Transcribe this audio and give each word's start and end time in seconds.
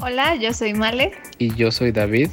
Hola, 0.00 0.36
yo 0.36 0.54
soy 0.54 0.74
Male. 0.74 1.10
Y 1.38 1.52
yo 1.56 1.72
soy 1.72 1.90
David. 1.90 2.30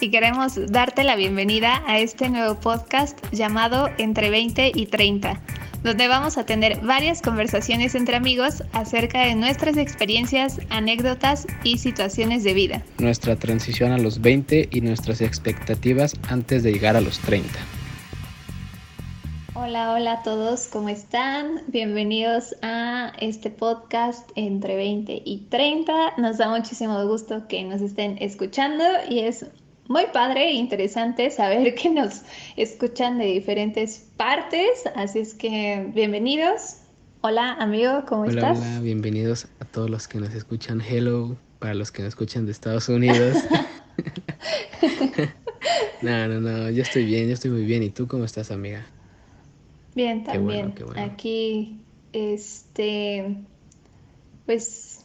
Y 0.00 0.10
queremos 0.10 0.58
darte 0.72 1.04
la 1.04 1.16
bienvenida 1.16 1.82
a 1.86 1.98
este 1.98 2.30
nuevo 2.30 2.58
podcast 2.58 3.18
llamado 3.30 3.90
Entre 3.98 4.30
20 4.30 4.72
y 4.74 4.86
30, 4.86 5.38
donde 5.82 6.08
vamos 6.08 6.38
a 6.38 6.46
tener 6.46 6.80
varias 6.80 7.20
conversaciones 7.20 7.94
entre 7.94 8.16
amigos 8.16 8.64
acerca 8.72 9.20
de 9.20 9.34
nuestras 9.34 9.76
experiencias, 9.76 10.60
anécdotas 10.70 11.46
y 11.62 11.76
situaciones 11.76 12.42
de 12.42 12.54
vida. 12.54 12.82
Nuestra 12.98 13.36
transición 13.36 13.92
a 13.92 13.98
los 13.98 14.22
20 14.22 14.70
y 14.72 14.80
nuestras 14.80 15.20
expectativas 15.20 16.14
antes 16.30 16.62
de 16.62 16.72
llegar 16.72 16.96
a 16.96 17.02
los 17.02 17.18
30. 17.18 17.50
Hola, 19.64 19.92
hola 19.92 20.12
a 20.14 20.22
todos, 20.24 20.66
¿cómo 20.66 20.88
están? 20.88 21.62
Bienvenidos 21.68 22.52
a 22.62 23.12
este 23.20 23.48
podcast 23.48 24.28
entre 24.34 24.74
20 24.74 25.22
y 25.24 25.46
30. 25.50 26.14
Nos 26.18 26.38
da 26.38 26.48
muchísimo 26.48 27.06
gusto 27.06 27.46
que 27.46 27.62
nos 27.62 27.80
estén 27.80 28.18
escuchando 28.20 28.82
y 29.08 29.20
es 29.20 29.46
muy 29.86 30.06
padre 30.12 30.48
e 30.48 30.54
interesante 30.54 31.30
saber 31.30 31.76
que 31.76 31.90
nos 31.90 32.22
escuchan 32.56 33.18
de 33.18 33.26
diferentes 33.26 34.10
partes, 34.16 34.82
así 34.96 35.20
es 35.20 35.32
que 35.32 35.88
bienvenidos. 35.94 36.78
Hola 37.20 37.52
amigo, 37.52 38.02
¿cómo 38.08 38.24
estás? 38.24 38.58
Hola, 38.58 38.80
bienvenidos 38.80 39.46
a 39.60 39.64
todos 39.64 39.88
los 39.88 40.08
que 40.08 40.18
nos 40.18 40.34
escuchan. 40.34 40.80
Hello, 40.80 41.36
para 41.60 41.74
los 41.74 41.92
que 41.92 42.02
nos 42.02 42.08
escuchan 42.08 42.46
de 42.46 42.52
Estados 42.52 42.88
Unidos. 42.88 43.36
no, 46.02 46.26
no, 46.26 46.40
no, 46.40 46.68
yo 46.70 46.82
estoy 46.82 47.04
bien, 47.04 47.28
yo 47.28 47.34
estoy 47.34 47.52
muy 47.52 47.64
bien. 47.64 47.84
¿Y 47.84 47.90
tú 47.90 48.08
cómo 48.08 48.24
estás, 48.24 48.50
amiga? 48.50 48.84
Bien, 49.94 50.24
también. 50.24 50.74
Aquí, 50.96 51.80
este, 52.12 53.36
pues 54.46 55.04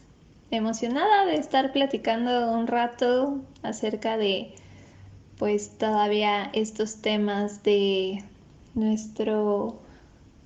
emocionada 0.52 1.26
de 1.26 1.36
estar 1.36 1.74
platicando 1.74 2.52
un 2.52 2.68
rato 2.68 3.42
acerca 3.64 4.18
de, 4.18 4.54
pues 5.38 5.78
todavía 5.78 6.50
estos 6.54 7.02
temas 7.02 7.64
de 7.64 8.24
nuestro 8.76 9.82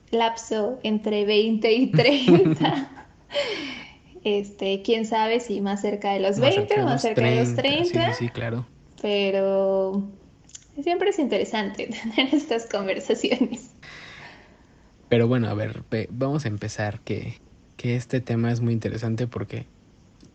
lapso 0.09 0.79
entre 0.83 1.25
20 1.25 1.73
y 1.73 1.87
30. 1.91 3.05
este, 4.23 4.81
quién 4.81 5.05
sabe 5.05 5.39
si 5.39 5.61
más 5.61 5.81
cerca 5.81 6.13
de 6.13 6.19
los 6.19 6.39
20 6.39 6.81
o 6.81 6.85
más 6.85 7.01
cerca 7.01 7.21
de 7.21 7.35
los 7.35 7.55
30. 7.55 8.13
Sí, 8.13 8.25
sí, 8.25 8.29
claro. 8.29 8.65
Pero 9.01 10.03
siempre 10.81 11.09
es 11.09 11.19
interesante 11.19 11.87
tener 12.15 12.33
estas 12.33 12.65
conversaciones. 12.65 13.70
Pero 15.11 15.27
bueno, 15.27 15.49
a 15.49 15.53
ver, 15.53 15.83
vamos 16.09 16.45
a 16.45 16.47
empezar 16.47 17.01
que, 17.01 17.41
que 17.75 17.97
este 17.97 18.21
tema 18.21 18.49
es 18.49 18.61
muy 18.61 18.71
interesante 18.71 19.27
porque 19.27 19.65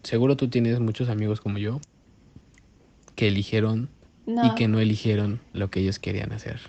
seguro 0.02 0.36
tú 0.36 0.50
tienes 0.50 0.80
muchos 0.80 1.08
amigos 1.08 1.40
como 1.40 1.56
yo 1.56 1.80
que 3.14 3.28
eligieron 3.28 3.88
y 4.26 4.54
que 4.54 4.68
no 4.68 4.78
eligieron 4.78 5.40
lo 5.54 5.70
que 5.70 5.80
ellos 5.80 5.98
querían 5.98 6.30
hacer. 6.32 6.60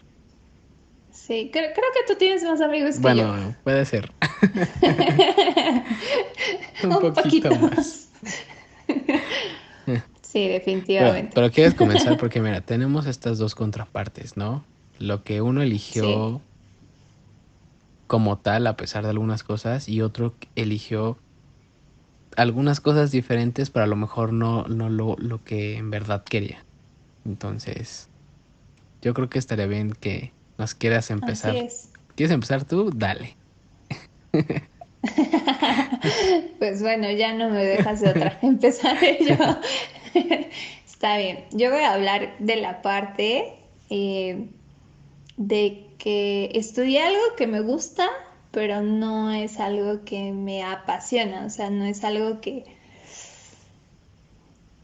Sí, 1.12 1.50
creo, 1.52 1.74
que 1.74 1.82
tú 2.08 2.18
tienes 2.18 2.44
más 2.44 2.62
amigos 2.62 2.96
que 2.96 3.02
yo. 3.02 3.28
Bueno, 3.28 3.56
puede 3.66 3.84
ser. 3.84 4.10
Un, 6.86 7.14
poquito, 7.14 7.54
más. 7.58 8.10
sí, 10.22 10.48
definitivamente. 10.48 11.34
Pero, 11.36 11.52
quieres 11.52 11.74
comenzar 11.74 12.16
porque 12.16 12.40
mira, 12.40 12.62
tenemos 12.62 13.06
estas 13.06 13.38
dos 13.38 13.54
contrapartes, 13.54 14.38
¿no? 14.38 14.64
Lo 14.98 15.26
que 15.26 15.42
uno 15.42 15.62
eligió 15.62 16.42
como 18.08 18.38
tal 18.38 18.68
a 18.68 18.78
pesar 18.78 19.04
de 19.04 19.12
algunas 19.12 19.44
cosas 19.44 19.90
y 19.90 20.02
otro 20.02 20.34
eligió 20.56 21.18
algunas 22.36 22.80
cosas 22.80 23.12
diferentes 23.12 23.70
pero 23.70 23.84
a 23.84 23.88
lo 23.88 23.96
mejor 23.96 24.34
no, 24.34 24.66
no 24.68 24.90
lo, 24.90 25.16
lo 25.20 25.44
que 25.44 25.78
en 25.78 25.92
verdad 25.92 26.24
quería. 26.24 26.64
Entonces, 27.26 28.10
yo 29.02 29.14
creo 29.14 29.30
que 29.30 29.40
estaría 29.40 29.68
bien 29.68 29.92
que 29.92 30.32
nos 30.58 30.74
quieras 30.74 31.12
empezar. 31.12 31.56
¿Quieres 32.16 32.34
empezar 32.34 32.66
tú? 32.66 32.92
Dale. 32.96 33.36
pues 36.60 36.82
bueno, 36.82 37.12
ya 37.12 37.34
no 37.34 37.50
me 37.50 37.64
dejas 37.64 38.02
de 38.02 38.10
otra. 38.10 38.40
Empezaré 38.42 39.20
yo. 39.22 39.36
Está 40.86 41.18
bien. 41.18 41.46
Yo 41.52 41.70
voy 41.70 41.82
a 41.82 41.94
hablar 41.94 42.36
de 42.40 42.56
la 42.56 42.82
parte 42.82 43.54
eh, 43.90 44.50
de 45.38 45.88
que 45.98 46.52
estudié 46.54 47.02
algo 47.02 47.36
que 47.38 47.48
me 47.48 47.62
gusta, 47.62 48.10
pero 48.52 48.82
no 48.82 49.32
es 49.32 49.60
algo 49.60 50.04
que 50.04 50.32
me 50.32 50.64
apasiona, 50.64 51.46
o 51.46 51.50
sea, 51.50 51.70
no 51.70 51.86
es 51.86 52.04
algo 52.04 52.42
que 52.42 52.66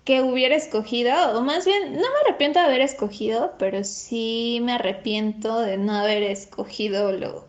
que 0.03 0.21
hubiera 0.21 0.55
escogido, 0.55 1.13
o 1.37 1.41
más 1.41 1.65
bien, 1.65 1.93
no 1.93 2.01
me 2.01 2.19
arrepiento 2.25 2.59
de 2.59 2.65
haber 2.65 2.81
escogido, 2.81 3.53
pero 3.57 3.83
sí 3.83 4.59
me 4.61 4.73
arrepiento 4.73 5.61
de 5.61 5.77
no 5.77 5.93
haber 5.93 6.23
escogido 6.23 7.13
lo, 7.13 7.47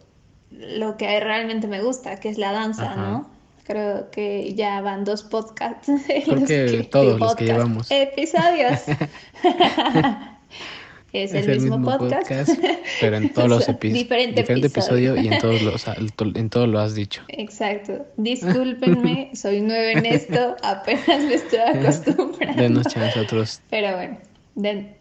lo 0.51 0.97
que 0.97 1.19
realmente 1.19 1.67
me 1.67 1.83
gusta, 1.83 2.21
que 2.21 2.29
es 2.29 2.39
la 2.39 2.53
danza, 2.53 2.95
¿no? 2.95 3.29
Creo 3.65 4.11
que 4.11 4.55
ya 4.55 4.81
van 4.83 5.05
dos 5.05 5.25
podcasts. 5.25 5.91
Creo 6.07 6.47
que, 6.47 6.89
todos 6.91 7.19
los 7.19 7.35
que 7.35 7.47
llevamos. 7.47 7.91
Episodios. 7.91 8.83
es, 11.15 11.33
el, 11.33 11.61
mismo, 11.61 11.81
podcast. 11.81 12.51
pero 13.01 13.17
en 13.17 13.33
todos 13.33 13.49
los 13.49 13.69
episodios. 13.69 14.03
Diferente, 14.03 14.41
diferente 14.41 14.67
episodio. 14.67 15.17
y 15.17 15.29
en 15.29 15.39
todos, 15.39 15.63
los, 15.63 15.87
en 15.87 16.51
todos 16.51 16.69
lo 16.69 16.81
has 16.81 16.95
dicho. 16.95 17.23
Exacto. 17.29 18.05
Discúlpenme, 18.17 19.31
soy 19.35 19.61
nuevo 19.61 19.99
en 19.99 20.07
esto, 20.07 20.57
apenas 20.63 21.23
me 21.23 21.35
estoy 21.35 21.61
acostumbrando. 21.61 22.61
Denos 22.61 22.87
chance 22.89 23.19
otros. 23.21 23.61
Pero 23.71 23.95
bueno, 23.97 24.19
den 24.57 24.97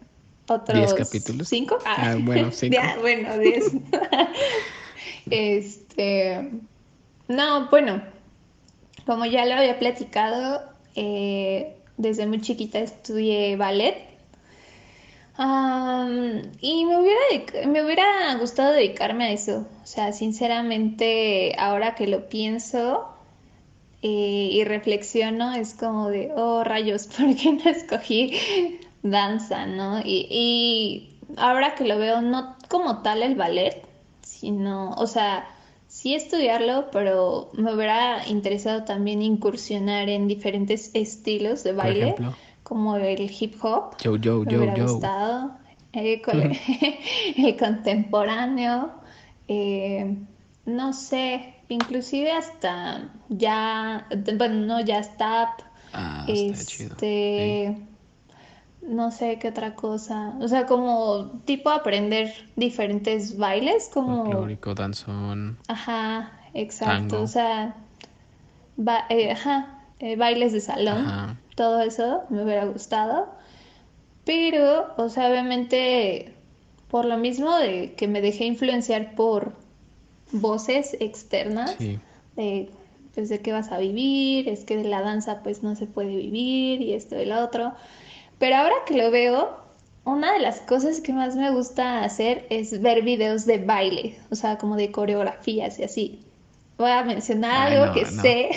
otros. 0.46 0.78
¿Diez 0.78 0.94
capítulos? 0.94 1.48
¿Cinco? 1.48 1.78
Ah, 1.84 2.12
ah 2.12 2.16
bueno, 2.20 2.50
cinco. 2.52 2.74
Ya, 2.74 2.96
bueno, 3.00 3.36
diez. 3.38 3.72
este. 5.30 6.48
No, 7.26 7.68
bueno, 7.70 8.02
como 9.04 9.26
ya 9.26 9.46
lo 9.46 9.54
había 9.54 9.80
platicado, 9.80 10.62
eh, 10.94 11.74
desde 11.96 12.26
muy 12.26 12.40
chiquita 12.40 12.78
estudié 12.78 13.56
ballet 13.56 14.13
y 15.36 16.84
me 16.84 17.00
hubiera, 17.00 17.66
me 17.66 17.84
hubiera 17.84 18.34
gustado 18.36 18.72
dedicarme 18.72 19.24
a 19.24 19.32
eso. 19.32 19.66
O 19.82 19.86
sea, 19.86 20.12
sinceramente, 20.12 21.54
ahora 21.58 21.94
que 21.94 22.06
lo 22.06 22.28
pienso 22.28 23.08
eh, 24.02 24.48
y 24.52 24.64
reflexiono, 24.64 25.54
es 25.54 25.74
como 25.74 26.08
de, 26.08 26.32
oh 26.36 26.62
rayos, 26.62 27.06
¿por 27.18 27.34
qué 27.36 27.52
no 27.52 27.70
escogí 27.70 28.78
danza, 29.02 29.66
no? 29.66 30.00
Y, 30.04 30.26
y 30.30 31.18
ahora 31.36 31.74
que 31.74 31.84
lo 31.84 31.98
veo, 31.98 32.20
no 32.20 32.56
como 32.68 33.02
tal 33.02 33.22
el 33.22 33.34
ballet, 33.34 33.82
sino, 34.22 34.92
o 34.92 35.06
sea, 35.06 35.48
sí 35.88 36.14
estudiarlo, 36.14 36.90
pero 36.92 37.50
me 37.54 37.74
hubiera 37.74 38.26
interesado 38.28 38.84
también 38.84 39.22
incursionar 39.22 40.08
en 40.08 40.28
diferentes 40.28 40.90
estilos 40.94 41.64
de 41.64 41.72
baile 41.72 42.14
como 42.64 42.96
el 42.96 43.30
hip 43.30 43.54
hop. 43.62 43.96
Yo, 44.02 44.16
yo, 44.16 44.40
me 44.40 44.52
yo, 44.52 44.58
hubiera 44.58 44.74
yo. 44.74 44.92
gustado. 44.92 45.56
Eh, 45.92 46.20
el 47.36 47.56
contemporáneo. 47.56 48.90
Eh, 49.46 50.16
no 50.66 50.92
sé, 50.94 51.54
inclusive 51.68 52.32
hasta 52.32 53.12
ya, 53.28 54.08
bueno, 54.36 54.66
no 54.66 54.80
ya 54.80 54.98
está. 54.98 55.54
Ah, 55.92 56.24
este, 56.26 57.86
no 58.82 59.12
sé 59.12 59.38
qué 59.38 59.48
otra 59.48 59.74
cosa. 59.76 60.34
O 60.40 60.48
sea, 60.48 60.66
como 60.66 61.42
tipo 61.44 61.70
aprender 61.70 62.32
diferentes 62.56 63.36
bailes, 63.36 63.90
como. 63.92 64.24
Folclórico, 64.24 64.74
danzón. 64.74 65.58
Ajá, 65.68 66.32
exacto. 66.54 67.22
O 67.22 67.26
sea, 67.26 67.76
eh, 69.10 69.30
ajá, 69.32 69.84
bailes 70.16 70.54
de 70.54 70.60
salón. 70.60 71.06
Ajá 71.06 71.36
todo 71.54 71.80
eso 71.80 72.22
me 72.30 72.42
hubiera 72.42 72.64
gustado. 72.64 73.28
Pero, 74.24 74.94
o 74.96 75.08
sea, 75.08 75.30
obviamente, 75.30 76.32
por 76.88 77.04
lo 77.04 77.18
mismo 77.18 77.56
de 77.56 77.94
que 77.94 78.08
me 78.08 78.20
dejé 78.20 78.46
influenciar 78.46 79.14
por 79.14 79.52
voces 80.32 80.96
externas, 81.00 81.76
de, 81.78 82.70
pues, 83.14 83.28
de 83.28 83.40
qué 83.40 83.52
vas 83.52 83.70
a 83.70 83.78
vivir, 83.78 84.48
es 84.48 84.64
que 84.64 84.76
de 84.76 84.84
la 84.84 85.02
danza 85.02 85.42
pues 85.42 85.62
no 85.62 85.76
se 85.76 85.86
puede 85.86 86.16
vivir 86.16 86.80
y 86.80 86.94
esto 86.94 87.20
y 87.20 87.26
lo 87.26 87.44
otro. 87.44 87.74
Pero 88.38 88.56
ahora 88.56 88.74
que 88.86 88.96
lo 88.96 89.10
veo, 89.10 89.56
una 90.04 90.32
de 90.32 90.40
las 90.40 90.60
cosas 90.60 91.00
que 91.00 91.12
más 91.12 91.36
me 91.36 91.50
gusta 91.50 92.02
hacer 92.02 92.46
es 92.50 92.80
ver 92.80 93.02
videos 93.02 93.46
de 93.46 93.58
baile, 93.58 94.18
o 94.30 94.34
sea, 94.34 94.58
como 94.58 94.76
de 94.76 94.90
coreografías 94.90 95.78
y 95.78 95.84
así 95.84 96.24
voy 96.76 96.90
a 96.90 97.02
mencionar 97.04 97.72
algo 97.72 97.94
que 97.94 98.06
sé 98.06 98.50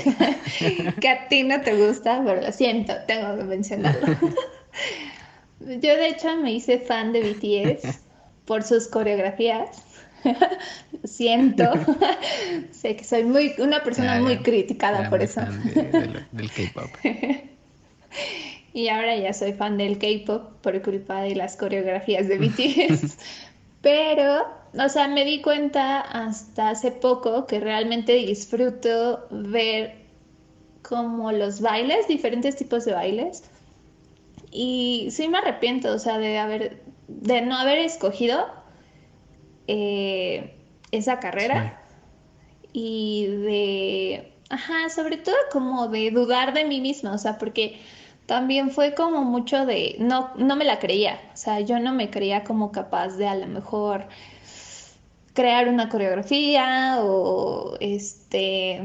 que 1.02 1.10
a 1.10 1.28
ti 1.28 1.44
no 1.44 1.62
te 1.62 1.76
gusta, 1.76 2.22
pero 2.26 2.42
lo 2.42 2.52
siento, 2.52 2.94
tengo 3.08 3.38
que 3.38 3.44
mencionarlo. 3.44 4.08
Yo 5.60 5.96
de 5.96 6.08
hecho 6.10 6.36
me 6.38 6.54
hice 6.54 6.80
fan 6.80 7.14
de 7.14 7.22
BTS 7.22 8.00
por 8.46 8.64
sus 8.64 8.88
coreografías. 8.88 9.84
lo 10.24 10.34
siento. 11.08 11.72
sé 12.72 12.96
que 12.96 13.04
soy 13.04 13.24
muy 13.24 13.54
una 13.58 13.84
persona 13.84 14.20
muy 14.20 14.38
criticada 14.38 15.10
por 15.10 15.22
eso. 15.22 15.42
del 15.42 16.52
K-pop. 16.52 16.90
y 18.74 18.88
ahora 18.90 19.16
ya 19.16 19.34
soy 19.34 19.54
fan 19.54 19.78
del 19.78 19.98
K-pop 19.98 20.54
por 20.62 20.82
culpa 20.82 21.22
de 21.22 21.36
las 21.36 21.58
coreografías 21.58 22.28
de 22.28 22.38
BTS. 22.38 23.18
Pero, 23.82 24.48
o 24.80 24.90
sea, 24.90 25.08
me 25.08 25.26
di 25.26 25.42
cuenta 25.42 26.00
hasta 26.02 26.70
hace 26.70 26.92
poco 26.92 27.48
que 27.48 27.60
realmente 27.60 28.14
disfruto 28.14 29.28
ver 29.32 30.06
como 30.82 31.32
los 31.32 31.62
bailes, 31.62 32.08
diferentes 32.08 32.56
tipos 32.56 32.86
de 32.86 32.94
bailes. 32.94 33.44
Y 34.52 35.08
sí 35.12 35.28
me 35.28 35.40
arrepiento, 35.40 35.94
o 35.94 36.00
sea, 36.00 36.18
de 36.18 36.38
haber, 36.38 36.84
de 37.08 37.42
no 37.42 37.58
haber 37.58 37.80
escogido 37.80 38.48
eh, 39.68 40.56
esa 40.92 41.20
carrera 41.20 41.82
y 42.72 43.28
de, 43.28 44.34
ajá, 44.50 44.90
sobre 44.90 45.18
todo 45.18 45.36
como 45.52 45.88
de 45.88 46.12
dudar 46.12 46.54
de 46.54 46.64
mí 46.64 46.80
misma, 46.80 47.14
o 47.14 47.18
sea, 47.18 47.38
porque 47.38 47.80
también 48.26 48.72
fue 48.72 48.94
como 48.94 49.24
mucho 49.24 49.66
de, 49.66 49.96
no, 50.00 50.32
no 50.36 50.56
me 50.56 50.66
la 50.66 50.80
creía, 50.80 51.20
o 51.34 51.38
sea, 51.38 51.60
yo 51.60 51.80
no 51.80 51.94
me 51.94 52.10
creía 52.10 52.44
como 52.44 52.72
capaz 52.72 53.18
de 53.18 53.28
a 53.28 53.36
lo 53.36 53.48
mejor 53.48 54.08
crear 55.38 55.70
una 55.70 55.88
coreografía 55.88 56.98
o 57.04 57.78
este 57.80 58.82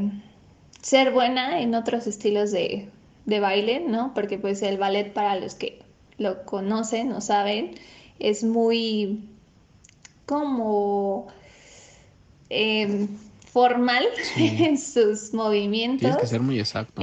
ser 0.82 1.10
buena 1.10 1.62
en 1.62 1.74
otros 1.74 2.06
estilos 2.06 2.50
de, 2.50 2.90
de 3.24 3.40
baile, 3.40 3.80
¿no? 3.80 4.12
Porque 4.14 4.36
pues 4.36 4.60
el 4.60 4.76
ballet 4.76 5.14
para 5.14 5.36
los 5.36 5.54
que 5.54 5.80
lo 6.18 6.44
conocen 6.44 7.10
o 7.12 7.22
saben 7.22 7.76
es 8.18 8.44
muy 8.44 9.24
como 10.26 11.28
em, 12.50 13.08
formal 13.50 14.04
en 14.36 14.76
sus 14.76 15.32
movimientos. 15.32 16.00
Tienes 16.00 16.18
que 16.18 16.26
ser 16.26 16.42
muy 16.42 16.60
exacto. 16.60 17.00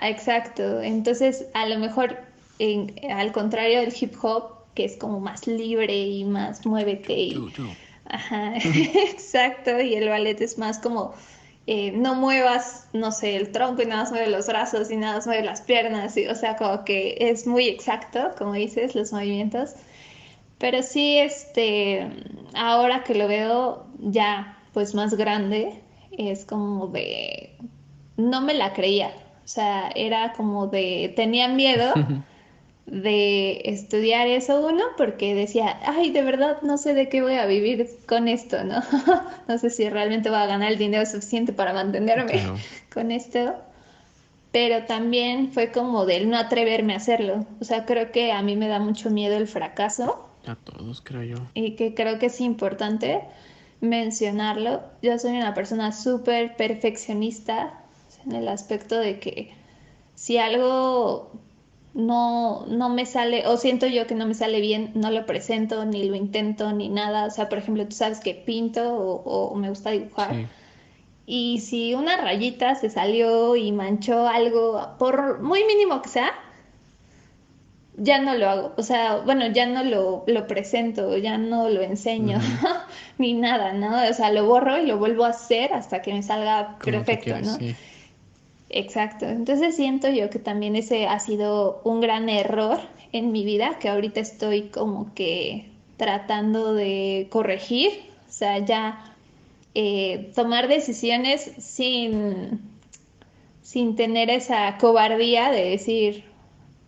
Exacto. 0.00 0.80
Entonces, 0.80 1.44
a 1.52 1.66
lo 1.66 1.78
mejor, 1.78 2.16
al 3.10 3.32
contrario 3.32 3.80
del 3.80 3.92
hip 4.00 4.14
hop, 4.22 4.52
que 4.72 4.86
es 4.86 4.96
como 4.96 5.20
más 5.20 5.46
libre 5.46 5.94
y 5.94 6.24
más 6.24 6.64
muévete 6.64 7.12
y... 7.12 7.52
Ajá, 8.08 8.54
exacto. 8.56 9.80
Y 9.80 9.94
el 9.94 10.08
ballet 10.08 10.40
es 10.40 10.58
más 10.58 10.78
como 10.78 11.14
eh, 11.66 11.92
no 11.92 12.14
muevas, 12.14 12.88
no 12.92 13.12
sé, 13.12 13.36
el 13.36 13.52
tronco 13.52 13.82
y 13.82 13.86
nada 13.86 14.02
más 14.02 14.10
mueve 14.10 14.30
los 14.30 14.46
brazos 14.46 14.90
y 14.90 14.96
nada 14.96 15.16
más 15.16 15.26
mueve 15.26 15.44
las 15.44 15.60
piernas. 15.60 16.16
Y, 16.16 16.26
o 16.26 16.34
sea, 16.34 16.56
como 16.56 16.84
que 16.84 17.16
es 17.20 17.46
muy 17.46 17.68
exacto, 17.68 18.30
como 18.38 18.54
dices, 18.54 18.94
los 18.94 19.12
movimientos. 19.12 19.74
Pero 20.58 20.82
sí, 20.82 21.18
este, 21.18 22.10
ahora 22.54 23.04
que 23.04 23.14
lo 23.14 23.28
veo 23.28 23.86
ya 23.98 24.58
pues 24.72 24.94
más 24.94 25.14
grande, 25.14 25.82
es 26.16 26.44
como 26.44 26.88
de, 26.88 27.56
no 28.16 28.40
me 28.40 28.54
la 28.54 28.72
creía, 28.72 29.12
o 29.44 29.48
sea, 29.48 29.90
era 29.94 30.32
como 30.32 30.66
de, 30.66 31.12
tenía 31.16 31.48
miedo 31.48 31.92
de 32.90 33.60
estudiar 33.64 34.26
eso 34.26 34.66
uno 34.66 34.82
porque 34.96 35.34
decía, 35.34 35.78
ay, 35.84 36.10
de 36.10 36.22
verdad 36.22 36.62
no 36.62 36.78
sé 36.78 36.94
de 36.94 37.08
qué 37.08 37.22
voy 37.22 37.34
a 37.34 37.46
vivir 37.46 37.88
con 38.06 38.28
esto, 38.28 38.64
¿no? 38.64 38.82
no 39.48 39.58
sé 39.58 39.70
si 39.70 39.88
realmente 39.88 40.30
voy 40.30 40.38
a 40.38 40.46
ganar 40.46 40.72
el 40.72 40.78
dinero 40.78 41.04
suficiente 41.04 41.52
para 41.52 41.72
mantenerme 41.72 42.42
con 42.92 43.10
esto. 43.10 43.56
Pero 44.50 44.84
también 44.84 45.52
fue 45.52 45.70
como 45.70 46.06
de 46.06 46.24
no 46.24 46.38
atreverme 46.38 46.94
a 46.94 46.96
hacerlo. 46.96 47.46
O 47.60 47.64
sea, 47.64 47.84
creo 47.84 48.10
que 48.10 48.32
a 48.32 48.42
mí 48.42 48.56
me 48.56 48.68
da 48.68 48.78
mucho 48.78 49.10
miedo 49.10 49.36
el 49.36 49.46
fracaso. 49.46 50.26
A 50.46 50.56
todos, 50.56 51.02
creo 51.02 51.22
yo. 51.22 51.36
Y 51.52 51.72
que 51.72 51.94
creo 51.94 52.18
que 52.18 52.26
es 52.26 52.40
importante 52.40 53.20
mencionarlo. 53.82 54.82
Yo 55.02 55.18
soy 55.18 55.36
una 55.36 55.52
persona 55.52 55.92
súper 55.92 56.56
perfeccionista 56.56 57.74
en 58.24 58.32
el 58.32 58.48
aspecto 58.48 58.98
de 58.98 59.20
que 59.20 59.52
si 60.14 60.38
algo 60.38 61.30
no, 61.94 62.66
no 62.66 62.88
me 62.88 63.06
sale, 63.06 63.46
o 63.46 63.56
siento 63.56 63.86
yo 63.86 64.06
que 64.06 64.14
no 64.14 64.26
me 64.26 64.34
sale 64.34 64.60
bien, 64.60 64.92
no 64.94 65.10
lo 65.10 65.26
presento, 65.26 65.84
ni 65.84 66.04
lo 66.04 66.14
intento, 66.14 66.72
ni 66.72 66.88
nada. 66.88 67.26
O 67.26 67.30
sea, 67.30 67.48
por 67.48 67.58
ejemplo, 67.58 67.86
tú 67.86 67.96
sabes 67.96 68.20
que 68.20 68.34
pinto 68.34 68.94
o, 68.94 69.54
me 69.54 69.68
gusta 69.68 69.90
dibujar. 69.90 70.48
Y 71.26 71.60
si 71.60 71.94
una 71.94 72.16
rayita 72.16 72.74
se 72.74 72.88
salió 72.88 73.54
y 73.56 73.72
manchó 73.72 74.26
algo, 74.26 74.96
por 74.98 75.42
muy 75.42 75.64
mínimo 75.64 76.00
que 76.00 76.08
sea, 76.08 76.32
ya 77.98 78.20
no 78.20 78.34
lo 78.34 78.48
hago. 78.48 78.74
O 78.76 78.82
sea, 78.82 79.18
bueno, 79.18 79.48
ya 79.48 79.66
no 79.66 79.84
lo, 79.84 80.24
lo 80.26 80.46
presento, 80.46 81.16
ya 81.18 81.36
no 81.36 81.68
lo 81.68 81.82
enseño, 81.82 82.38
ni 83.18 83.34
nada, 83.34 83.72
¿no? 83.72 84.08
O 84.08 84.14
sea, 84.14 84.30
lo 84.30 84.46
borro 84.46 84.78
y 84.78 84.86
lo 84.86 84.98
vuelvo 84.98 85.24
a 85.24 85.30
hacer 85.30 85.72
hasta 85.74 86.00
que 86.00 86.14
me 86.14 86.22
salga 86.22 86.78
perfecto, 86.78 87.38
¿no? 87.40 87.58
Exacto. 88.70 89.26
Entonces 89.26 89.76
siento 89.76 90.08
yo 90.08 90.30
que 90.30 90.38
también 90.38 90.76
ese 90.76 91.06
ha 91.06 91.18
sido 91.20 91.80
un 91.84 92.00
gran 92.00 92.28
error 92.28 92.78
en 93.12 93.32
mi 93.32 93.44
vida, 93.44 93.78
que 93.78 93.88
ahorita 93.88 94.20
estoy 94.20 94.68
como 94.68 95.14
que 95.14 95.70
tratando 95.96 96.74
de 96.74 97.28
corregir, 97.30 97.90
o 98.28 98.32
sea, 98.32 98.58
ya 98.58 99.16
eh, 99.74 100.30
tomar 100.34 100.68
decisiones 100.68 101.52
sin, 101.58 102.60
sin 103.62 103.96
tener 103.96 104.30
esa 104.30 104.76
cobardía 104.78 105.50
de 105.50 105.70
decir, 105.70 106.24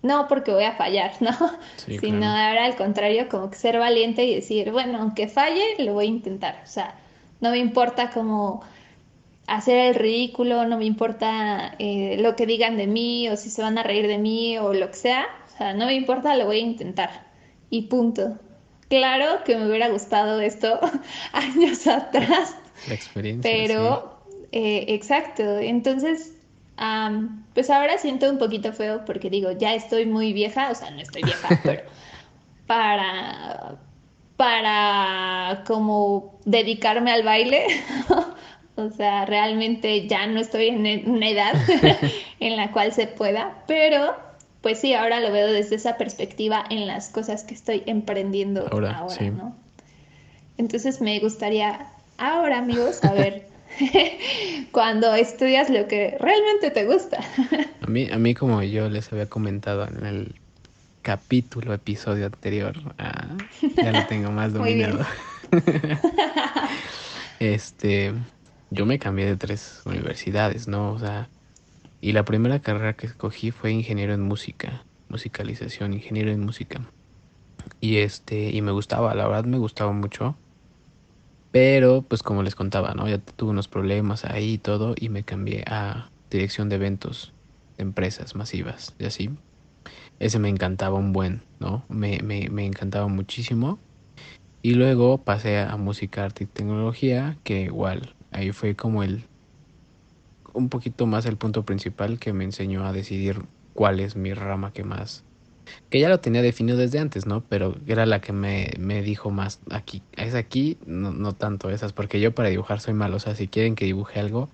no 0.02 0.28
porque 0.28 0.52
voy 0.52 0.64
a 0.64 0.72
fallar, 0.72 1.12
¿no? 1.20 1.30
Sino 2.00 2.26
ahora 2.26 2.66
al 2.66 2.76
contrario, 2.76 3.28
como 3.28 3.50
que 3.50 3.56
ser 3.56 3.78
valiente 3.78 4.24
y 4.24 4.34
decir, 4.34 4.70
bueno, 4.70 4.98
aunque 4.98 5.28
falle, 5.28 5.64
lo 5.78 5.94
voy 5.94 6.06
a 6.06 6.08
intentar. 6.08 6.60
O 6.62 6.66
sea, 6.66 6.94
no 7.40 7.50
me 7.50 7.58
importa 7.58 8.10
como 8.10 8.62
hacer 9.50 9.78
el 9.78 9.94
ridículo, 9.96 10.64
no 10.64 10.78
me 10.78 10.84
importa 10.84 11.74
eh, 11.78 12.16
lo 12.20 12.36
que 12.36 12.46
digan 12.46 12.76
de 12.76 12.86
mí 12.86 13.28
o 13.28 13.36
si 13.36 13.50
se 13.50 13.62
van 13.62 13.78
a 13.78 13.82
reír 13.82 14.06
de 14.06 14.18
mí 14.18 14.56
o 14.58 14.72
lo 14.72 14.88
que 14.88 14.96
sea. 14.96 15.26
O 15.52 15.58
sea, 15.58 15.74
no 15.74 15.86
me 15.86 15.94
importa, 15.94 16.36
lo 16.36 16.46
voy 16.46 16.58
a 16.58 16.60
intentar. 16.60 17.26
Y 17.68 17.82
punto. 17.82 18.38
Claro 18.88 19.42
que 19.44 19.56
me 19.56 19.68
hubiera 19.68 19.88
gustado 19.88 20.40
esto 20.40 20.78
años 21.32 21.86
atrás. 21.86 22.56
La 22.88 22.94
experiencia. 22.94 23.50
Pero, 23.50 24.20
eh, 24.52 24.84
exacto. 24.88 25.58
Entonces, 25.58 26.32
pues 27.52 27.70
ahora 27.70 27.98
siento 27.98 28.30
un 28.30 28.38
poquito 28.38 28.72
feo 28.72 29.04
porque 29.04 29.30
digo, 29.30 29.50
ya 29.52 29.74
estoy 29.74 30.06
muy 30.06 30.32
vieja, 30.32 30.70
o 30.70 30.74
sea, 30.74 30.90
no 30.90 31.00
estoy 31.00 31.22
vieja, 31.22 31.60
pero 31.64 31.82
para, 32.66 33.76
para 34.36 35.64
como 35.66 36.38
dedicarme 36.44 37.12
al 37.12 37.24
baile, 37.24 37.66
o 38.76 38.90
sea, 38.90 39.26
realmente 39.26 40.06
ya 40.06 40.26
no 40.26 40.40
estoy 40.40 40.68
en 40.68 41.10
una 41.10 41.28
edad 41.28 41.54
en 42.40 42.56
la 42.56 42.72
cual 42.72 42.92
se 42.92 43.06
pueda, 43.06 43.62
pero 43.66 44.16
pues 44.60 44.78
sí, 44.78 44.92
ahora 44.94 45.20
lo 45.20 45.32
veo 45.32 45.50
desde 45.50 45.76
esa 45.76 45.96
perspectiva 45.96 46.64
en 46.68 46.86
las 46.86 47.08
cosas 47.08 47.44
que 47.44 47.54
estoy 47.54 47.82
emprendiendo 47.86 48.68
ahora, 48.70 49.06
¿no? 49.30 49.56
Entonces 50.58 51.00
me 51.00 51.18
gustaría 51.20 51.86
ahora, 52.18 52.58
amigos, 52.58 53.02
a 53.02 53.14
ver 53.14 53.48
cuando 54.72 55.14
estudias 55.14 55.70
lo 55.70 55.88
que 55.88 56.16
realmente 56.20 56.70
te 56.70 56.84
gusta. 56.84 57.20
a 57.80 57.86
mí, 57.86 58.10
a 58.10 58.18
mí 58.18 58.34
como 58.34 58.62
yo 58.62 58.90
les 58.90 59.10
había 59.12 59.26
comentado 59.26 59.88
en 59.88 60.04
el 60.04 60.34
capítulo, 61.02 61.72
episodio 61.72 62.26
anterior, 62.26 62.76
ah, 62.98 63.28
ya 63.76 63.92
lo 63.92 64.06
tengo 64.06 64.30
más 64.30 64.52
dominado. 64.52 65.06
este, 67.40 68.12
yo 68.70 68.86
me 68.86 68.98
cambié 68.98 69.26
de 69.26 69.36
tres 69.36 69.82
universidades, 69.84 70.68
¿no? 70.68 70.92
O 70.92 70.98
sea, 70.98 71.28
y 72.00 72.12
la 72.12 72.24
primera 72.24 72.60
carrera 72.60 72.94
que 72.94 73.06
escogí 73.06 73.50
fue 73.50 73.72
ingeniero 73.72 74.14
en 74.14 74.22
música, 74.22 74.84
musicalización, 75.08 75.92
ingeniero 75.92 76.30
en 76.30 76.40
música. 76.40 76.80
Y 77.80 77.98
este, 77.98 78.50
y 78.50 78.62
me 78.62 78.72
gustaba, 78.72 79.14
la 79.14 79.26
verdad 79.26 79.44
me 79.44 79.58
gustaba 79.58 79.92
mucho. 79.92 80.36
Pero, 81.52 82.02
pues 82.02 82.22
como 82.22 82.42
les 82.42 82.54
contaba, 82.54 82.94
¿no? 82.94 83.08
Ya 83.08 83.18
tuve 83.18 83.50
unos 83.50 83.68
problemas 83.68 84.24
ahí 84.24 84.54
y 84.54 84.58
todo 84.58 84.94
y 84.98 85.08
me 85.08 85.24
cambié 85.24 85.64
a 85.66 86.08
dirección 86.30 86.68
de 86.68 86.76
eventos 86.76 87.32
de 87.76 87.82
empresas 87.82 88.36
masivas 88.36 88.94
y 88.98 89.04
así. 89.06 89.30
Ese 90.20 90.38
me 90.38 90.48
encantaba 90.48 90.96
un 90.96 91.12
buen, 91.12 91.42
¿no? 91.58 91.84
Me, 91.88 92.20
me, 92.22 92.48
me 92.50 92.64
encantaba 92.66 93.08
muchísimo. 93.08 93.80
Y 94.62 94.74
luego 94.74 95.18
pasé 95.18 95.58
a 95.58 95.76
música, 95.76 96.24
arte 96.24 96.44
y 96.44 96.46
tecnología, 96.46 97.36
que 97.42 97.62
igual, 97.62 98.14
ahí 98.30 98.52
fue 98.52 98.74
como 98.76 99.02
el, 99.02 99.24
un 100.52 100.68
poquito 100.68 101.06
más 101.06 101.26
el 101.26 101.36
punto 101.36 101.64
principal 101.64 102.18
que 102.18 102.32
me 102.32 102.44
enseñó 102.44 102.86
a 102.86 102.92
decidir 102.92 103.42
cuál 103.74 104.00
es 104.00 104.16
mi 104.16 104.34
rama 104.34 104.72
que 104.72 104.84
más 104.84 105.24
que 105.88 106.00
ya 106.00 106.08
lo 106.08 106.20
tenía 106.20 106.42
definido 106.42 106.78
desde 106.78 106.98
antes, 106.98 107.26
¿no? 107.26 107.42
Pero 107.48 107.76
era 107.86 108.06
la 108.06 108.20
que 108.20 108.32
me, 108.32 108.70
me 108.78 109.02
dijo 109.02 109.30
más 109.30 109.60
aquí, 109.70 110.02
es 110.16 110.34
aquí, 110.34 110.78
no, 110.86 111.12
no, 111.12 111.34
tanto 111.34 111.70
esas, 111.70 111.92
porque 111.92 112.20
yo 112.20 112.34
para 112.34 112.48
dibujar 112.48 112.80
soy 112.80 112.94
malo, 112.94 113.16
o 113.16 113.20
sea, 113.20 113.34
si 113.34 113.48
quieren 113.48 113.74
que 113.74 113.84
dibuje 113.84 114.20
algo, 114.20 114.48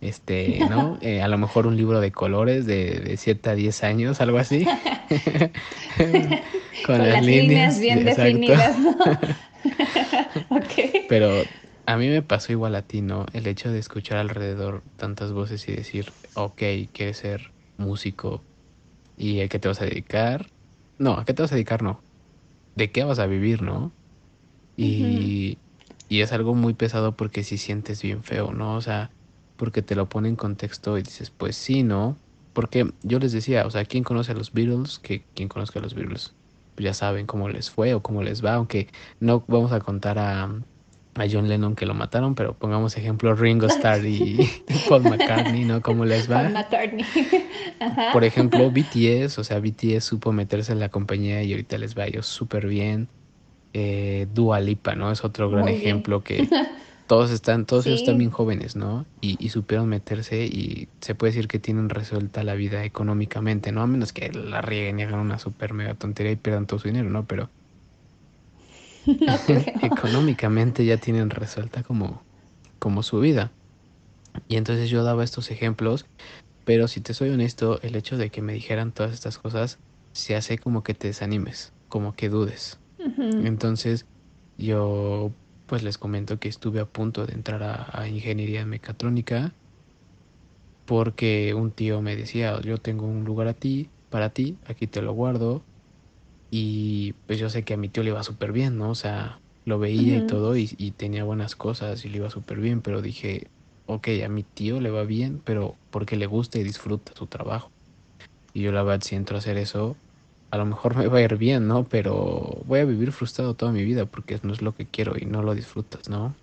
este, 0.00 0.60
¿no? 0.68 0.98
Eh, 1.02 1.22
a 1.22 1.28
lo 1.28 1.38
mejor 1.38 1.66
un 1.66 1.76
libro 1.76 2.00
de 2.00 2.12
colores 2.12 2.66
de, 2.66 3.00
de 3.00 3.16
7 3.16 3.50
a 3.50 3.54
10 3.54 3.84
años, 3.84 4.20
algo 4.20 4.38
así. 4.38 4.66
Con, 6.86 6.98
las, 6.98 7.24
líneas, 7.24 7.78
bien 7.78 8.04
definidas, 8.04 8.78
¿no? 8.78 8.96
okay. 10.48 11.06
Pero 11.08 11.42
a 11.92 11.96
mí 11.96 12.08
me 12.08 12.22
pasó 12.22 12.52
igual 12.52 12.74
a 12.74 12.86
ti, 12.86 13.02
¿no? 13.02 13.26
El 13.32 13.46
hecho 13.46 13.70
de 13.70 13.78
escuchar 13.78 14.18
alrededor 14.18 14.84
tantas 14.96 15.32
voces 15.32 15.68
y 15.68 15.72
decir, 15.76 16.14
ok, 16.34 16.62
quieres 16.92 17.18
ser 17.18 17.54
músico, 17.76 18.46
¿Y 19.16 19.40
a 19.42 19.48
qué 19.48 19.58
te 19.60 19.68
vas 19.68 19.80
a 19.82 19.86
dedicar? 19.86 20.52
No, 20.98 21.14
¿a 21.18 21.24
qué 21.26 21.34
te 21.34 21.42
vas 21.42 21.52
a 21.52 21.56
dedicar? 21.56 21.82
No. 21.82 22.06
¿De 22.76 22.92
qué 22.92 23.04
vas 23.04 23.18
a 23.20 23.26
vivir, 23.26 23.62
no? 23.62 23.96
Y, 24.76 25.62
y 26.08 26.22
es 26.22 26.32
algo 26.32 26.54
muy 26.54 26.74
pesado 26.74 27.16
porque 27.16 27.44
si 27.44 27.58
sientes 27.58 28.02
bien 28.02 28.24
feo, 28.24 28.52
¿no? 28.52 28.76
O 28.76 28.80
sea, 28.82 29.12
porque 29.56 29.82
te 29.82 29.94
lo 29.96 30.08
pone 30.08 30.28
en 30.28 30.36
contexto 30.36 30.98
y 30.98 31.02
dices, 31.02 31.30
pues 31.30 31.56
sí, 31.56 31.82
¿no? 31.82 32.22
Porque 32.52 32.92
yo 33.02 33.18
les 33.18 33.32
decía, 33.32 33.66
o 33.66 33.70
sea, 33.70 33.84
¿quién 33.84 34.04
conoce 34.04 34.32
a 34.32 34.34
los 34.36 34.52
Beatles? 34.52 34.98
Que 34.98 35.28
quien 35.34 35.48
conozca 35.48 35.78
a 35.80 35.82
los 35.82 35.94
Beatles, 35.94 36.36
pues 36.74 36.84
ya 36.84 36.94
saben 36.94 37.26
cómo 37.26 37.48
les 37.48 37.70
fue 37.70 37.94
o 37.94 38.02
cómo 38.02 38.22
les 38.22 38.44
va, 38.44 38.54
aunque 38.54 38.90
no 39.20 39.44
vamos 39.48 39.72
a 39.72 39.80
contar 39.80 40.18
a, 40.18 40.48
a 41.20 41.26
John 41.30 41.48
Lennon 41.48 41.76
que 41.76 41.86
lo 41.86 41.94
mataron, 41.94 42.34
pero 42.34 42.54
pongamos 42.54 42.96
ejemplo 42.96 43.34
Ringo 43.34 43.66
Starr 43.66 44.04
y 44.06 44.38
Paul 44.88 45.02
McCartney, 45.02 45.64
¿no? 45.64 45.82
¿Cómo 45.82 46.04
les 46.04 46.30
va? 46.30 46.42
Paul 46.42 46.52
McCartney. 46.52 47.04
Por 48.12 48.24
ejemplo, 48.24 48.70
BTS, 48.70 49.38
o 49.38 49.44
sea, 49.44 49.60
BTS 49.60 50.04
supo 50.04 50.32
meterse 50.32 50.72
en 50.72 50.80
la 50.80 50.88
compañía 50.88 51.42
y 51.42 51.52
ahorita 51.52 51.78
les 51.78 51.96
va 51.96 52.04
a 52.04 52.06
ellos 52.06 52.26
súper 52.26 52.66
bien. 52.66 53.08
Eh, 53.72 54.26
Dua 54.34 54.60
Lipa, 54.60 54.94
¿no? 54.94 55.12
Es 55.12 55.22
otro 55.22 55.50
gran 55.50 55.68
ejemplo 55.68 56.24
que 56.24 56.48
todos 57.06 57.30
están, 57.30 57.66
todos 57.66 57.86
ellos 57.86 58.00
están 58.00 58.18
bien 58.18 58.30
jóvenes, 58.30 58.74
¿no? 58.74 59.04
Y, 59.20 59.48
supieron 59.50 59.88
meterse 59.88 60.44
y 60.46 60.88
se 61.00 61.14
puede 61.14 61.32
decir 61.32 61.48
que 61.48 61.58
tienen 61.58 61.88
resuelta 61.88 62.42
la 62.44 62.54
vida 62.54 62.84
económicamente, 62.84 63.72
¿no? 63.72 63.82
A 63.82 63.86
menos 63.86 64.12
que 64.12 64.32
la 64.32 64.60
rieguen 64.60 65.00
y 65.00 65.02
hagan 65.02 65.20
una 65.20 65.38
super 65.38 65.74
mega 65.74 65.94
tontería 65.94 66.32
y 66.32 66.36
pierdan 66.36 66.66
todo 66.66 66.80
su 66.80 66.88
dinero, 66.88 67.10
¿no? 67.10 67.26
Pero 67.26 67.50
económicamente 69.82 70.84
ya 70.84 70.96
tienen 70.98 71.30
resuelta 71.30 71.82
como, 71.82 72.24
como 72.78 73.02
su 73.02 73.20
vida. 73.20 73.52
Y 74.48 74.56
entonces 74.56 74.90
yo 74.90 75.04
daba 75.04 75.24
estos 75.24 75.50
ejemplos, 75.50 76.06
pero 76.64 76.88
si 76.88 77.00
te 77.00 77.14
soy 77.14 77.30
honesto, 77.30 77.80
el 77.82 77.96
hecho 77.96 78.16
de 78.16 78.30
que 78.30 78.42
me 78.42 78.52
dijeran 78.52 78.92
todas 78.92 79.12
estas 79.12 79.38
cosas 79.38 79.78
se 80.12 80.36
hace 80.36 80.58
como 80.58 80.82
que 80.82 80.94
te 80.94 81.08
desanimes, 81.08 81.72
como 81.88 82.14
que 82.14 82.28
dudes. 82.28 82.80
Entonces 83.18 84.06
yo 84.56 85.32
pues 85.66 85.82
les 85.82 85.98
comento 85.98 86.38
que 86.38 86.48
estuve 86.48 86.80
a 86.80 86.84
punto 86.84 87.26
de 87.26 87.34
entrar 87.34 87.62
a, 87.62 88.08
ingeniería 88.08 88.66
mecatrónica 88.66 89.54
porque 90.84 91.54
un 91.54 91.70
tío 91.70 92.02
me 92.02 92.16
decía, 92.16 92.60
yo 92.60 92.78
tengo 92.78 93.06
un 93.06 93.24
lugar 93.24 93.46
a 93.46 93.54
ti, 93.54 93.88
para 94.08 94.30
ti, 94.30 94.58
aquí 94.66 94.88
te 94.88 95.00
lo 95.00 95.12
guardo. 95.12 95.62
Y 96.50 97.12
pues 97.26 97.38
yo 97.38 97.48
sé 97.48 97.62
que 97.62 97.74
a 97.74 97.76
mi 97.76 97.88
tío 97.88 98.02
le 98.02 98.10
iba 98.10 98.22
súper 98.22 98.52
bien, 98.52 98.76
¿no? 98.76 98.90
O 98.90 98.94
sea, 98.94 99.40
lo 99.64 99.78
veía 99.78 100.18
y 100.18 100.26
todo 100.26 100.56
y, 100.56 100.66
tenía 100.96 101.24
buenas 101.24 101.54
cosas 101.54 102.04
y 102.04 102.08
le 102.08 102.18
iba 102.18 102.30
súper 102.30 102.58
bien, 102.58 102.80
pero 102.80 103.02
dije, 103.02 103.46
ok, 103.86 104.08
a 104.24 104.28
mi 104.28 104.42
tío 104.42 104.80
le 104.80 104.90
va 104.90 105.04
bien, 105.04 105.40
pero 105.44 105.76
porque 105.90 106.16
le 106.16 106.26
gusta 106.26 106.58
y 106.58 106.64
disfruta 106.64 107.12
su 107.14 107.26
trabajo. 107.26 107.70
Y 108.52 108.62
yo 108.62 108.72
la 108.72 108.82
verdad, 108.82 109.04
si 109.04 109.14
entro 109.14 109.36
a 109.36 109.38
hacer 109.38 109.56
eso, 109.56 109.96
a 110.50 110.58
lo 110.58 110.66
mejor 110.66 110.96
me 110.96 111.06
va 111.06 111.18
a 111.18 111.22
ir 111.22 111.36
bien, 111.36 111.68
¿no? 111.68 111.84
Pero 111.84 112.62
voy 112.66 112.80
a 112.80 112.84
vivir 112.84 113.12
frustrado 113.12 113.54
toda 113.54 113.72
mi 113.72 113.84
vida 113.84 114.06
porque 114.06 114.40
no 114.42 114.52
es 114.52 114.62
lo 114.62 114.74
que 114.74 114.86
quiero 114.86 115.16
y 115.16 115.26
no 115.26 115.42
lo 115.42 115.54
disfrutas, 115.54 116.08
¿no? 116.08 116.34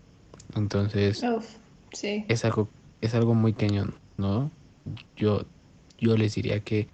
Entonces, 0.56 1.24
sí. 1.92 2.26
es 2.28 2.46
algo 2.46 2.70
es 3.02 3.14
algo 3.14 3.34
muy 3.34 3.54
cañón, 3.54 3.94
¿no? 4.18 4.50
Yo 5.16 5.44
yo 6.00 6.16
les 6.16 6.36
diría 6.36 6.62
que 6.62 6.88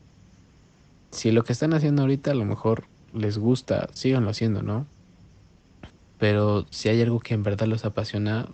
si 1.12 1.32
lo 1.32 1.44
que 1.44 1.54
están 1.54 1.74
haciendo 1.74 2.02
ahorita 2.02 2.32
a 2.32 2.36
lo 2.36 2.46
mejor 2.46 2.86
les 3.14 3.38
gusta, 3.38 3.90
síganlo 3.94 4.30
haciendo, 4.30 4.62
¿no? 4.62 4.86
Pero 6.18 6.66
si 6.70 6.90
hay 6.90 7.02
algo 7.02 7.20
que 7.20 7.34
en 7.34 7.44
verdad 7.44 7.68
los 7.68 7.86
apasiona, 7.86 8.48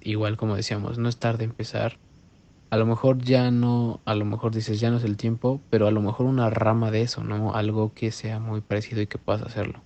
igual 0.00 0.36
como 0.36 0.56
decíamos, 0.56 0.98
no 0.98 1.08
es 1.08 1.16
tarde 1.16 1.44
empezar 1.44 1.98
a 2.70 2.76
lo 2.76 2.86
mejor 2.86 3.18
ya 3.18 3.50
no, 3.50 4.00
a 4.04 4.14
lo 4.14 4.24
mejor 4.24 4.54
dices 4.54 4.78
ya 4.78 4.90
no 4.90 4.98
es 4.98 5.04
el 5.04 5.16
tiempo, 5.16 5.60
pero 5.70 5.88
a 5.88 5.90
lo 5.90 6.00
mejor 6.00 6.26
una 6.26 6.50
rama 6.50 6.92
de 6.92 7.02
eso, 7.02 7.24
¿no? 7.24 7.52
Algo 7.52 7.92
que 7.94 8.12
sea 8.12 8.38
muy 8.38 8.60
parecido 8.60 9.02
y 9.02 9.08
que 9.08 9.18
puedas 9.18 9.42
hacerlo. 9.42 9.82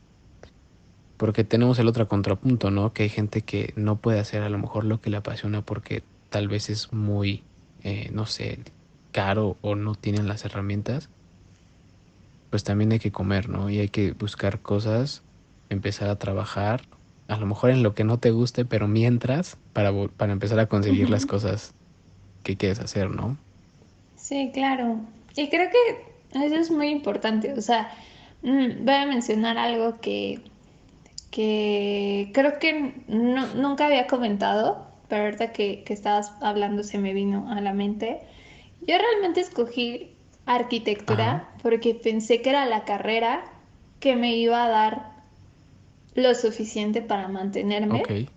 Porque 1.17 1.45
tenemos 1.45 1.79
el 1.79 1.89
otro 1.89 2.09
contrapunto, 2.09 2.71
¿no? 2.71 2.93
Que 2.93 3.05
hay 3.05 3.09
gente 3.09 3.41
que 3.41 3.73
no 3.77 3.97
puede 3.97 4.21
hacer 4.21 4.43
a 4.43 4.51
lo 4.51 4.59
mejor 4.59 4.85
lo 4.85 5.01
que 5.01 5.09
le 5.09 5.17
apasiona 5.17 5.63
porque 5.63 6.03
tal 6.29 6.49
vez 6.49 6.69
es 6.69 6.93
muy, 6.93 7.43
eh, 7.83 8.11
no 8.13 8.27
sé, 8.27 8.59
caro 9.13 9.57
o 9.63 9.77
no 9.77 9.95
tienen 9.95 10.29
las 10.29 10.45
herramientas. 10.45 11.09
Pues 12.55 12.63
también 12.63 12.93
hay 12.93 13.01
que 13.01 13.11
comer, 13.11 13.49
¿no? 13.49 13.69
Y 13.69 13.81
hay 13.81 13.89
que 13.89 14.13
buscar 14.13 14.61
cosas, 14.61 15.25
empezar 15.71 16.09
a 16.09 16.21
trabajar, 16.21 16.83
a 17.27 17.37
lo 17.37 17.47
mejor 17.47 17.71
en 17.71 17.83
lo 17.83 17.97
que 17.97 18.05
no 18.05 18.21
te 18.21 18.31
guste, 18.31 18.65
pero 18.65 18.87
mientras, 18.87 19.57
para, 19.73 19.91
para 20.17 20.33
empezar 20.33 20.61
a 20.61 20.67
conseguir 20.67 21.11
las 21.11 21.27
cosas 21.27 21.75
qué 22.45 22.57
quieres 22.57 22.79
hacer, 22.79 23.11
¿no? 23.11 23.37
Sí, 24.15 24.53
claro. 24.55 25.01
Y 25.35 25.49
creo 25.49 25.69
que 25.69 26.47
eso 26.47 26.55
es 26.55 26.71
muy 26.71 26.91
importante. 26.91 27.53
O 27.55 27.61
sea, 27.61 27.91
mm, 28.43 28.85
voy 28.85 28.95
a 28.95 29.07
mencionar 29.07 29.59
algo 29.59 30.01
que, 30.01 30.41
que 31.33 32.31
creo 32.33 32.61
que 32.61 33.03
nunca 33.09 33.87
había 33.87 34.07
comentado, 34.07 34.87
pero 35.09 35.25
ahorita 35.25 35.51
que, 35.51 35.83
que 35.83 35.93
estabas 35.93 36.31
hablando 36.41 36.85
se 36.85 36.99
me 36.99 37.15
vino 37.15 37.51
a 37.51 37.61
la 37.61 37.73
mente. 37.73 38.21
Yo 38.87 38.97
realmente 38.97 39.41
escogí 39.41 40.15
arquitectura 40.47 41.49
porque 41.63 41.95
pensé 41.95 42.43
que 42.43 42.51
era 42.51 42.67
la 42.67 42.85
carrera 42.85 43.45
que 44.01 44.17
me 44.17 44.37
iba 44.37 44.65
a 44.65 44.69
dar 44.69 45.13
lo 46.15 46.35
suficiente 46.35 47.03
para 47.03 47.29
mantenerme. 47.29 48.01
Okay 48.01 48.29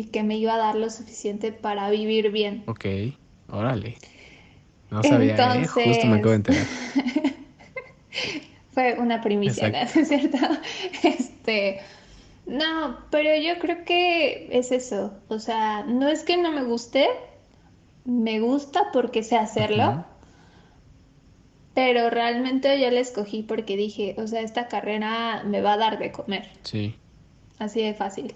y 0.00 0.04
que 0.04 0.22
me 0.22 0.36
iba 0.36 0.54
a 0.54 0.58
dar 0.58 0.76
lo 0.76 0.88
suficiente 0.88 1.52
para 1.52 1.90
vivir 1.90 2.30
bien. 2.30 2.62
Ok, 2.66 2.86
órale. 3.50 3.98
No 4.90 5.02
sabía, 5.02 5.34
¿eh? 5.56 5.66
justo 5.66 6.06
me 6.06 6.16
acabo 6.16 6.30
de 6.30 6.36
enterar. 6.36 6.64
Fue 8.72 8.96
una 8.98 9.20
primicia, 9.20 9.68
¿no 9.68 9.76
es 9.78 10.08
cierto? 10.08 10.38
Este, 11.02 11.80
no, 12.46 12.98
pero 13.10 13.30
yo 13.36 13.58
creo 13.60 13.84
que 13.84 14.48
es 14.50 14.72
eso. 14.72 15.12
O 15.28 15.38
sea, 15.38 15.84
no 15.84 16.08
es 16.08 16.22
que 16.22 16.38
no 16.38 16.50
me 16.50 16.64
guste, 16.64 17.06
me 18.04 18.40
gusta 18.40 18.90
porque 18.92 19.22
sé 19.22 19.36
hacerlo. 19.36 20.06
Pero 21.74 22.10
realmente 22.10 22.80
yo 22.80 22.90
la 22.90 23.00
escogí 23.00 23.42
porque 23.42 23.76
dije, 23.76 24.14
o 24.18 24.26
sea, 24.26 24.40
esta 24.40 24.66
carrera 24.66 25.42
me 25.44 25.60
va 25.60 25.74
a 25.74 25.76
dar 25.76 25.98
de 25.98 26.10
comer. 26.10 26.48
Sí. 26.64 26.94
Así 27.58 27.82
de 27.82 27.94
fácil. 27.94 28.34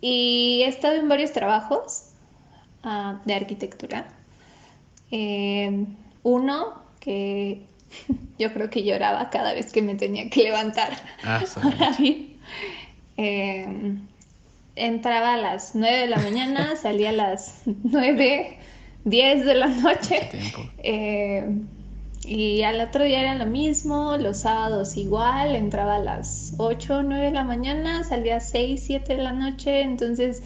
Y 0.00 0.62
he 0.64 0.68
estado 0.68 0.94
en 0.94 1.08
varios 1.08 1.32
trabajos 1.32 2.06
ah, 2.82 3.20
de 3.24 3.34
arquitectura. 3.34 4.08
Em, 5.10 5.86
uno 6.22 6.82
que 7.00 7.62
yo 8.38 8.52
creo 8.52 8.70
que 8.70 8.82
lloraba 8.82 9.30
cada 9.30 9.52
vez 9.52 9.72
que 9.72 9.82
me 9.82 9.94
tenía 9.94 10.30
que 10.30 10.44
levantar 10.44 10.90
ah, 11.24 11.42
em, 13.16 14.00
entraba 14.76 15.34
a 15.34 15.36
las 15.36 15.74
9 15.74 15.98
de 15.98 16.06
la 16.06 16.18
mañana, 16.18 16.76
salía 16.76 17.10
a 17.10 17.12
las 17.12 17.62
9, 17.66 18.58
10 19.04 19.44
de 19.44 19.54
la 19.54 19.66
noche. 19.68 20.30
Y 22.24 22.62
al 22.62 22.80
otro 22.80 23.04
día 23.04 23.20
era 23.20 23.34
lo 23.34 23.46
mismo, 23.46 24.16
los 24.18 24.38
sábados 24.38 24.96
igual, 24.96 25.56
entraba 25.56 25.96
a 25.96 26.00
las 26.00 26.54
8 26.58 26.98
o 26.98 27.02
9 27.02 27.26
de 27.26 27.32
la 27.32 27.44
mañana, 27.44 28.04
salía 28.04 28.36
a 28.36 28.40
6, 28.40 28.82
7 28.84 29.16
de 29.16 29.22
la 29.22 29.32
noche, 29.32 29.80
entonces... 29.80 30.42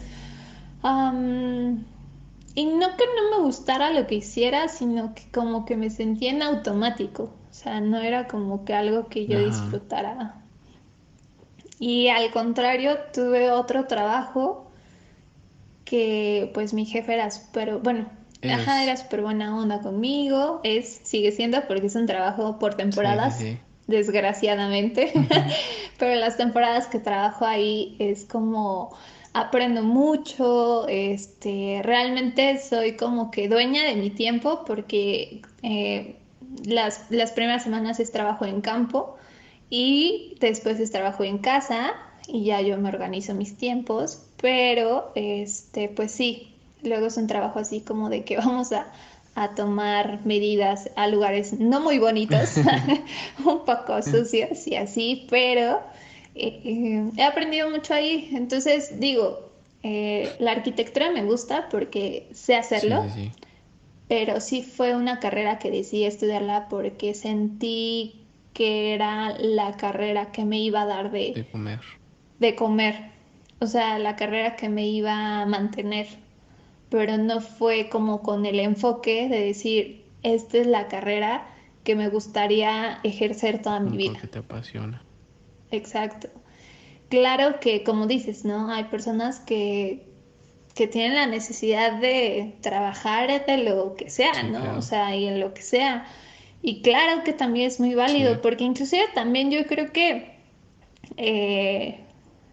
y 0.81 2.65
no 2.65 2.87
que 2.97 3.05
no 3.05 3.37
me 3.37 3.43
gustara 3.43 3.91
lo 3.91 4.07
que 4.07 4.15
hiciera, 4.15 4.69
sino 4.69 5.13
que 5.13 5.29
como 5.31 5.65
que 5.65 5.75
me 5.75 5.89
sentía 5.89 6.31
en 6.31 6.41
automático, 6.41 7.23
o 7.23 7.53
sea, 7.53 7.81
no 7.81 7.99
era 7.99 8.27
como 8.27 8.63
que 8.63 8.73
algo 8.73 9.07
que 9.07 9.27
yo 9.27 9.45
disfrutara. 9.45 10.41
Y 11.77 12.07
al 12.07 12.31
contrario, 12.31 12.97
tuve 13.13 13.51
otro 13.51 13.85
trabajo 13.85 14.71
que 15.83 16.49
pues 16.53 16.73
mi 16.73 16.85
jefe 16.85 17.13
era 17.13 17.29
súper, 17.29 17.77
bueno, 17.79 18.07
Ajá, 18.53 18.83
era 18.83 18.97
súper 18.97 19.21
buena 19.21 19.57
onda 19.57 19.81
conmigo. 19.81 20.61
Es, 20.63 21.01
sigue 21.03 21.31
siendo 21.31 21.65
porque 21.67 21.87
es 21.87 21.95
un 21.95 22.05
trabajo 22.05 22.59
por 22.59 22.75
temporadas, 22.75 23.43
desgraciadamente. 23.87 25.11
Pero 25.99 26.15
las 26.15 26.37
temporadas 26.37 26.87
que 26.87 26.99
trabajo 26.99 27.45
ahí 27.45 27.95
es 27.99 28.25
como 28.25 28.95
aprendo 29.33 29.83
mucho, 29.83 30.87
este, 30.87 31.81
realmente 31.83 32.57
soy 32.57 32.95
como 32.95 33.31
que 33.31 33.49
dueña 33.49 33.83
de 33.83 33.95
mi 33.95 34.09
tiempo 34.09 34.63
porque 34.65 35.41
eh, 35.61 36.15
las, 36.65 37.05
las 37.09 37.33
primeras 37.33 37.63
semanas 37.63 37.99
es 37.99 38.11
trabajo 38.11 38.45
en 38.45 38.61
campo 38.61 39.17
y 39.69 40.35
después 40.39 40.79
es 40.79 40.91
trabajo 40.91 41.25
en 41.25 41.39
casa 41.39 41.93
y 42.27 42.45
ya 42.45 42.61
yo 42.61 42.77
me 42.77 42.89
organizo 42.89 43.33
mis 43.33 43.57
tiempos, 43.57 44.25
pero 44.41 45.11
este, 45.15 45.89
pues 45.89 46.11
sí, 46.11 46.54
Luego 46.85 47.07
es 47.07 47.17
un 47.17 47.27
trabajo 47.27 47.59
así 47.59 47.81
como 47.81 48.09
de 48.09 48.23
que 48.23 48.37
vamos 48.37 48.71
a, 48.71 48.85
tomar 49.55 50.25
medidas 50.25 50.89
a 50.95 51.07
lugares 51.07 51.59
no 51.59 51.81
muy 51.81 51.99
bonitos, 51.99 52.55
un 53.45 53.65
poco 53.65 54.01
sucios 54.01 54.65
y 54.65 54.75
así, 54.75 55.27
pero 55.29 55.81
eh, 56.35 57.11
he 57.17 57.23
aprendido 57.23 57.69
mucho 57.69 57.93
ahí. 57.93 58.29
Entonces 58.31 58.97
digo, 58.97 59.51
eh, 59.83 60.33
la 60.39 60.51
arquitectura 60.51 61.11
me 61.11 61.23
gusta 61.23 61.67
porque 61.69 62.29
sé 62.33 62.55
hacerlo, 62.55 63.05
pero 64.07 64.39
sí 64.39 64.61
fue 64.63 64.95
una 64.95 65.19
carrera 65.19 65.59
que 65.59 65.69
decidí 65.69 66.05
estudiarla 66.05 66.69
porque 66.69 67.13
sentí 67.13 68.25
que 68.53 68.93
era 68.93 69.37
la 69.37 69.75
carrera 69.75 70.31
que 70.31 70.45
me 70.45 70.59
iba 70.59 70.83
a 70.83 70.85
dar 70.85 71.11
de, 71.11 71.33
de 71.35 71.45
comer. 71.51 71.79
De 72.39 72.55
comer. 72.55 73.11
O 73.59 73.67
sea, 73.67 73.99
la 73.99 74.15
carrera 74.15 74.55
que 74.55 74.69
me 74.69 74.87
iba 74.87 75.41
a 75.41 75.45
mantener. 75.45 76.07
Pero 76.95 77.17
no 77.17 77.41
fue 77.41 77.89
como 77.89 78.21
con 78.21 78.45
el 78.45 78.57
enfoque 78.57 79.27
de 79.27 79.41
decir, 79.41 80.05
esta 80.23 80.59
es 80.59 80.65
la 80.65 80.87
carrera 80.87 81.45
que 81.83 81.93
me 81.93 82.07
gustaría 82.07 83.01
ejercer 83.03 83.61
toda 83.61 83.81
mi 83.81 83.97
vida. 83.97 84.13
Porque 84.13 84.27
te 84.27 84.39
apasiona. 84.39 85.03
Exacto. 85.71 86.29
Claro 87.09 87.59
que, 87.59 87.83
como 87.83 88.07
dices, 88.07 88.45
¿no? 88.45 88.71
Hay 88.71 88.85
personas 88.85 89.41
que, 89.41 90.05
que 90.73 90.87
tienen 90.87 91.15
la 91.15 91.27
necesidad 91.27 91.99
de 91.99 92.55
trabajar 92.61 93.45
de 93.45 93.57
lo 93.57 93.95
que 93.95 94.09
sea, 94.09 94.43
¿no? 94.43 94.77
O 94.77 94.81
sea, 94.81 95.13
y 95.13 95.27
en 95.27 95.41
lo 95.41 95.53
que 95.53 95.63
sea. 95.63 96.05
Y 96.61 96.81
claro 96.81 97.25
que 97.25 97.33
también 97.33 97.67
es 97.67 97.77
muy 97.77 97.93
válido, 97.93 98.41
porque 98.41 98.63
inclusive 98.63 99.03
también 99.13 99.51
yo 99.51 99.65
creo 99.67 99.91
que 99.91 100.33
eh, 101.17 102.04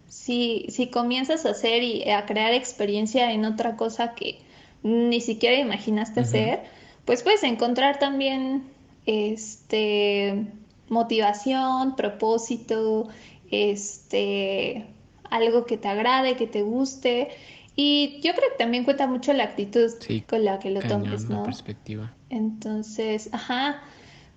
si, 0.07 0.65
si 0.69 0.87
comienzas 0.87 1.45
a 1.45 1.51
hacer 1.51 1.83
y 1.83 2.09
a 2.09 2.25
crear 2.25 2.53
experiencia 2.53 3.31
en 3.31 3.45
otra 3.45 3.75
cosa 3.75 4.13
que 4.15 4.39
ni 4.83 5.21
siquiera 5.21 5.57
imaginaste 5.57 6.19
hacer, 6.19 6.63
pues 7.05 7.23
puedes 7.23 7.43
encontrar 7.43 7.99
también 7.99 8.63
este 9.05 10.45
motivación, 10.89 11.95
propósito, 11.95 13.09
este 13.49 14.85
algo 15.29 15.65
que 15.65 15.77
te 15.77 15.87
agrade, 15.87 16.35
que 16.35 16.47
te 16.47 16.61
guste. 16.61 17.29
Y 17.75 18.19
yo 18.21 18.33
creo 18.33 18.49
que 18.51 18.57
también 18.57 18.83
cuenta 18.83 19.07
mucho 19.07 19.33
la 19.33 19.45
actitud 19.45 19.89
con 20.27 20.45
la 20.45 20.59
que 20.59 20.69
lo 20.69 20.81
tomes, 20.81 21.27
¿no? 21.27 21.43
perspectiva. 21.43 22.13
Entonces, 22.29 23.29
ajá, 23.31 23.81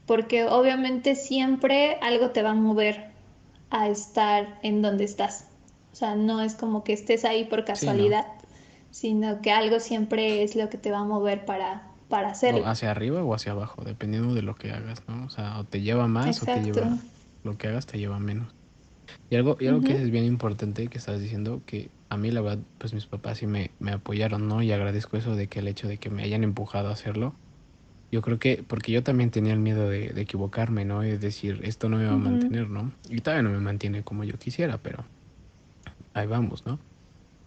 porque 0.06 0.44
obviamente 0.44 1.14
siempre 1.14 1.98
algo 2.00 2.30
te 2.30 2.42
va 2.42 2.50
a 2.50 2.54
mover 2.54 3.10
a 3.70 3.88
estar 3.88 4.58
en 4.62 4.80
donde 4.80 5.04
estás. 5.04 5.46
O 5.96 5.98
sea, 5.98 6.14
no 6.14 6.42
es 6.42 6.56
como 6.56 6.84
que 6.84 6.92
estés 6.92 7.24
ahí 7.24 7.44
por 7.44 7.64
casualidad, 7.64 8.26
sino 8.90 9.40
que 9.40 9.50
algo 9.50 9.80
siempre 9.80 10.42
es 10.42 10.54
lo 10.54 10.68
que 10.68 10.76
te 10.76 10.90
va 10.90 10.98
a 10.98 11.04
mover 11.04 11.46
para, 11.46 11.88
para 12.10 12.32
hacerlo. 12.32 12.66
hacia 12.66 12.90
arriba 12.90 13.24
o 13.24 13.34
hacia 13.34 13.52
abajo, 13.52 13.82
dependiendo 13.82 14.34
de 14.34 14.42
lo 14.42 14.56
que 14.56 14.72
hagas, 14.72 15.02
¿no? 15.08 15.24
O 15.24 15.30
sea, 15.30 15.58
o 15.58 15.64
te 15.64 15.80
lleva 15.80 16.06
más 16.06 16.42
o 16.42 16.44
te 16.44 16.62
lleva... 16.62 16.98
Lo 17.44 17.56
que 17.56 17.68
hagas 17.68 17.86
te 17.86 17.98
lleva 17.98 18.18
menos. 18.18 18.48
Y 19.30 19.36
algo, 19.36 19.56
y 19.58 19.68
algo 19.68 19.80
que 19.80 19.94
es 19.94 20.10
bien 20.10 20.24
importante 20.24 20.88
que 20.88 20.98
estás 20.98 21.18
diciendo, 21.18 21.62
que 21.64 21.88
a 22.10 22.18
mí 22.18 22.30
la 22.30 22.42
verdad, 22.42 22.62
pues 22.76 22.92
mis 22.92 23.06
papás 23.06 23.38
sí 23.38 23.46
me, 23.46 23.70
me 23.78 23.92
apoyaron, 23.92 24.48
¿no? 24.48 24.62
Y 24.62 24.72
agradezco 24.72 25.16
eso 25.16 25.34
de 25.34 25.46
que 25.46 25.60
el 25.60 25.68
hecho 25.68 25.88
de 25.88 25.96
que 25.96 26.10
me 26.10 26.24
hayan 26.24 26.44
empujado 26.44 26.90
a 26.90 26.92
hacerlo 26.92 27.32
yo 28.12 28.20
creo 28.20 28.38
que, 28.38 28.62
porque 28.66 28.92
yo 28.92 29.02
también 29.02 29.30
tenía 29.30 29.54
el 29.54 29.60
miedo 29.60 29.88
de, 29.88 30.12
equivocarme, 30.20 30.84
¿no? 30.84 31.02
Es 31.02 31.22
decir, 31.22 31.60
esto 31.64 31.88
no 31.88 31.96
me 31.96 32.04
va 32.04 32.12
a 32.12 32.16
mantener, 32.16 32.68
¿no? 32.68 32.92
Y 33.08 33.22
todavía 33.22 33.42
no 33.42 33.50
me 33.50 33.60
mantiene 33.60 34.02
como 34.02 34.24
yo 34.24 34.38
quisiera, 34.38 34.78
pero 34.78 35.04
ahí 36.16 36.26
vamos, 36.26 36.66
¿no? 36.66 36.78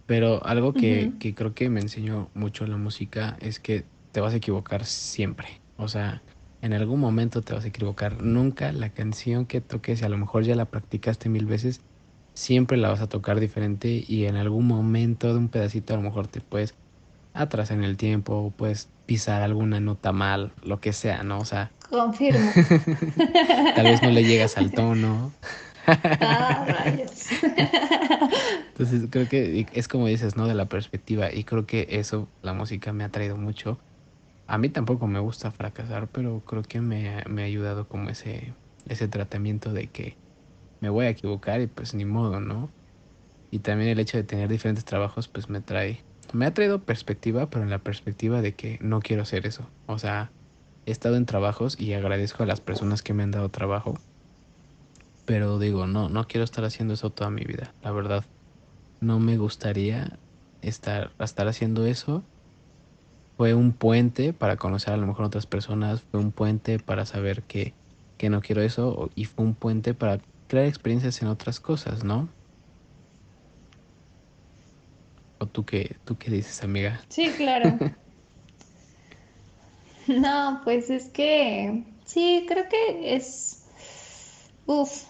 Pero 0.05 0.43
algo 0.45 0.73
que, 0.73 1.11
que 1.19 1.35
creo 1.35 1.53
que 1.53 1.69
me 1.69 1.81
enseñó 1.81 2.29
mucho 2.33 2.65
la 2.65 2.77
música 2.77 3.37
es 3.41 3.59
que 3.59 3.83
te 4.11 4.21
vas 4.21 4.33
a 4.33 4.37
equivocar 4.37 4.85
siempre. 4.85 5.61
O 5.77 5.87
sea, 5.87 6.21
en 6.61 6.73
algún 6.73 6.99
momento 6.99 7.41
te 7.41 7.53
vas 7.53 7.65
a 7.65 7.67
equivocar. 7.67 8.21
Nunca 8.21 8.71
la 8.71 8.89
canción 8.89 9.45
que 9.45 9.61
toques, 9.61 10.01
a 10.03 10.09
lo 10.09 10.17
mejor 10.17 10.43
ya 10.43 10.55
la 10.55 10.65
practicaste 10.65 11.29
mil 11.29 11.45
veces, 11.45 11.81
siempre 12.33 12.77
la 12.77 12.89
vas 12.89 13.01
a 13.01 13.07
tocar 13.07 13.39
diferente 13.39 14.03
y 14.07 14.25
en 14.25 14.35
algún 14.35 14.65
momento 14.65 15.31
de 15.31 15.39
un 15.39 15.49
pedacito 15.49 15.93
a 15.93 15.97
lo 15.97 16.03
mejor 16.03 16.27
te 16.27 16.41
puedes 16.41 16.73
atrás 17.33 17.71
en 17.71 17.83
el 17.83 17.97
tiempo, 17.97 18.53
puedes 18.55 18.89
pisar 19.05 19.41
alguna 19.41 19.79
nota 19.79 20.11
mal, 20.11 20.51
lo 20.63 20.79
que 20.79 20.93
sea, 20.93 21.23
¿no? 21.23 21.39
O 21.39 21.45
sea. 21.45 21.71
Confirmo. 21.89 22.51
tal 23.75 23.85
vez 23.85 24.01
no 24.01 24.09
le 24.09 24.23
llegas 24.23 24.57
al 24.57 24.71
tono. 24.73 25.31
Ah. 26.21 26.65
Entonces 28.69 29.07
creo 29.09 29.27
que 29.27 29.65
es 29.73 29.87
como 29.87 30.07
dices, 30.07 30.35
¿no? 30.37 30.47
De 30.47 30.53
la 30.53 30.65
perspectiva. 30.65 31.33
Y 31.33 31.43
creo 31.43 31.65
que 31.65 31.87
eso, 31.89 32.27
la 32.41 32.53
música 32.53 32.93
me 32.93 33.03
ha 33.03 33.09
traído 33.09 33.37
mucho. 33.37 33.77
A 34.47 34.57
mí 34.57 34.69
tampoco 34.69 35.07
me 35.07 35.19
gusta 35.19 35.51
fracasar, 35.51 36.07
pero 36.07 36.41
creo 36.45 36.63
que 36.63 36.81
me, 36.81 37.19
ha 37.19 37.45
ayudado 37.45 37.87
como 37.87 38.09
ese 38.09 39.07
tratamiento 39.09 39.73
de 39.73 39.87
que 39.87 40.15
me 40.81 40.89
voy 40.89 41.05
a 41.05 41.09
equivocar 41.09 41.61
y 41.61 41.67
pues 41.67 41.93
ni 41.93 42.05
modo, 42.05 42.39
¿no? 42.39 42.69
Y 43.51 43.59
también 43.59 43.89
el 43.89 43.99
hecho 43.99 44.17
de 44.17 44.23
tener 44.23 44.49
diferentes 44.49 44.85
trabajos 44.85 45.27
pues 45.27 45.49
me 45.49 45.61
trae 45.61 45.99
me 46.33 46.45
ha 46.45 46.53
traído 46.53 46.79
perspectiva, 46.79 47.49
pero 47.49 47.63
en 47.63 47.69
la 47.69 47.79
perspectiva 47.79 48.41
de 48.41 48.53
que 48.53 48.77
no 48.81 48.99
quiero 48.99 49.23
hacer 49.23 49.45
eso. 49.45 49.67
O 49.87 49.97
sea, 49.97 50.31
he 50.85 50.91
estado 50.91 51.15
en 51.15 51.25
trabajos 51.25 51.79
y 51.79 51.93
agradezco 51.93 52.43
a 52.43 52.45
las 52.45 52.61
personas 52.61 53.01
que 53.01 53.13
me 53.13 53.23
han 53.23 53.31
dado 53.31 53.49
trabajo. 53.49 53.95
Pero 55.29 55.59
digo, 55.59 55.85
no, 55.85 56.09
no 56.09 56.25
quiero 56.27 56.43
estar 56.43 56.65
haciendo 56.65 56.95
eso 56.95 57.11
toda 57.11 57.29
mi 57.29 57.43
vida. 57.43 57.75
La 57.81 57.91
verdad, 57.91 58.25
no 59.01 59.19
me 59.19 59.37
gustaría 59.37 60.19
estar, 60.61 61.15
estar 61.19 61.47
haciendo 61.47 61.85
eso. 61.85 62.25
Fue 63.37 63.53
un 63.53 63.73
puente 63.73 64.33
para 64.33 64.57
conocer 64.57 64.93
a 64.93 64.97
lo 64.97 65.07
mejor 65.07 65.25
otras 65.25 65.45
personas, 65.45 66.03
fue 66.11 66.19
un 66.19 66.31
puente 66.31 66.79
para 66.79 67.05
saber 67.05 67.43
que, 67.43 67.75
que 68.17 68.29
no 68.29 68.41
quiero 68.41 68.61
eso 68.63 69.09
y 69.15 69.25
fue 69.25 69.45
un 69.45 69.55
puente 69.55 69.93
para 69.93 70.21
crear 70.47 70.65
experiencias 70.67 71.21
en 71.21 71.27
otras 71.29 71.59
cosas, 71.59 72.03
¿no? 72.03 72.29
¿O 75.39 75.47
tú 75.47 75.65
qué, 75.65 75.97
tú 76.05 76.17
qué 76.17 76.31
dices, 76.31 76.63
amiga? 76.63 77.01
Sí, 77.09 77.35
claro. 77.37 77.81
no, 80.07 80.61
pues 80.63 80.89
es 80.89 81.09
que 81.09 81.85
sí, 82.05 82.45
creo 82.47 82.67
que 82.69 83.15
es 83.15 83.65
uf, 84.65 85.05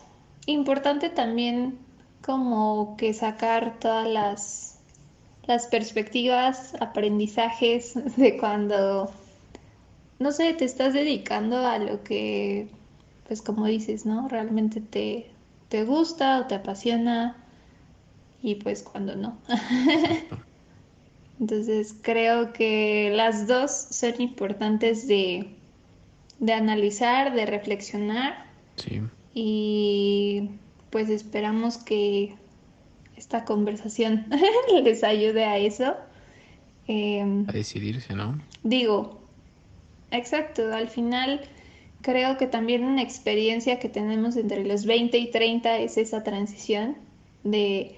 importante 0.51 1.09
también 1.09 1.77
como 2.21 2.95
que 2.97 3.13
sacar 3.13 3.79
todas 3.79 4.07
las, 4.07 4.79
las 5.45 5.67
perspectivas, 5.67 6.73
aprendizajes 6.79 7.93
de 8.17 8.37
cuando, 8.37 9.11
no 10.19 10.31
sé, 10.31 10.53
te 10.53 10.65
estás 10.65 10.93
dedicando 10.93 11.65
a 11.65 11.79
lo 11.79 12.03
que, 12.03 12.67
pues 13.27 13.41
como 13.41 13.65
dices, 13.65 14.05
¿no? 14.05 14.27
Realmente 14.27 14.81
te, 14.81 15.31
te 15.69 15.83
gusta 15.83 16.39
o 16.39 16.47
te 16.47 16.55
apasiona 16.55 17.37
y 18.41 18.55
pues 18.55 18.83
cuando 18.83 19.15
no. 19.15 19.37
Entonces 21.39 21.95
creo 22.01 22.51
que 22.51 23.11
las 23.15 23.47
dos 23.47 23.71
son 23.71 24.19
importantes 24.19 25.07
de, 25.07 25.55
de 26.39 26.53
analizar, 26.53 27.33
de 27.33 27.45
reflexionar. 27.45 28.45
Sí. 28.75 29.01
Y 29.33 30.49
pues 30.89 31.09
esperamos 31.09 31.77
que 31.77 32.35
esta 33.15 33.45
conversación 33.45 34.25
les 34.83 35.03
ayude 35.03 35.45
a 35.45 35.57
eso. 35.57 35.95
Em, 36.87 37.45
a 37.47 37.51
decidirse, 37.51 38.15
¿no? 38.15 38.41
Digo, 38.63 39.21
exacto, 40.11 40.73
al 40.73 40.89
final 40.89 41.41
creo 42.01 42.37
que 42.37 42.47
también 42.47 42.83
una 42.83 43.01
experiencia 43.01 43.79
que 43.79 43.89
tenemos 43.89 44.37
entre 44.37 44.65
los 44.65 44.85
20 44.85 45.17
y 45.17 45.31
30 45.31 45.79
es 45.79 45.97
esa 45.97 46.23
transición 46.23 46.97
de 47.43 47.95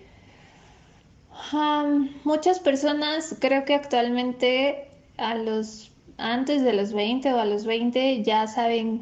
muchas 2.23 2.59
personas 2.59 3.35
creo 3.39 3.65
que 3.65 3.73
actualmente 3.73 4.87
a 5.17 5.35
los 5.35 5.91
antes 6.17 6.63
de 6.63 6.73
los 6.73 6.93
20 6.93 7.33
o 7.33 7.39
a 7.39 7.45
los 7.45 7.65
20 7.65 8.23
ya 8.23 8.47
saben, 8.47 9.01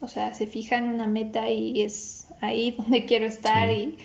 o 0.00 0.08
sea, 0.08 0.34
se 0.34 0.46
fijan 0.46 0.88
una 0.88 1.06
meta 1.06 1.48
y 1.50 1.82
es 1.82 2.26
ahí 2.40 2.72
donde 2.78 3.04
quiero 3.04 3.26
estar 3.26 3.70
y 3.70 3.96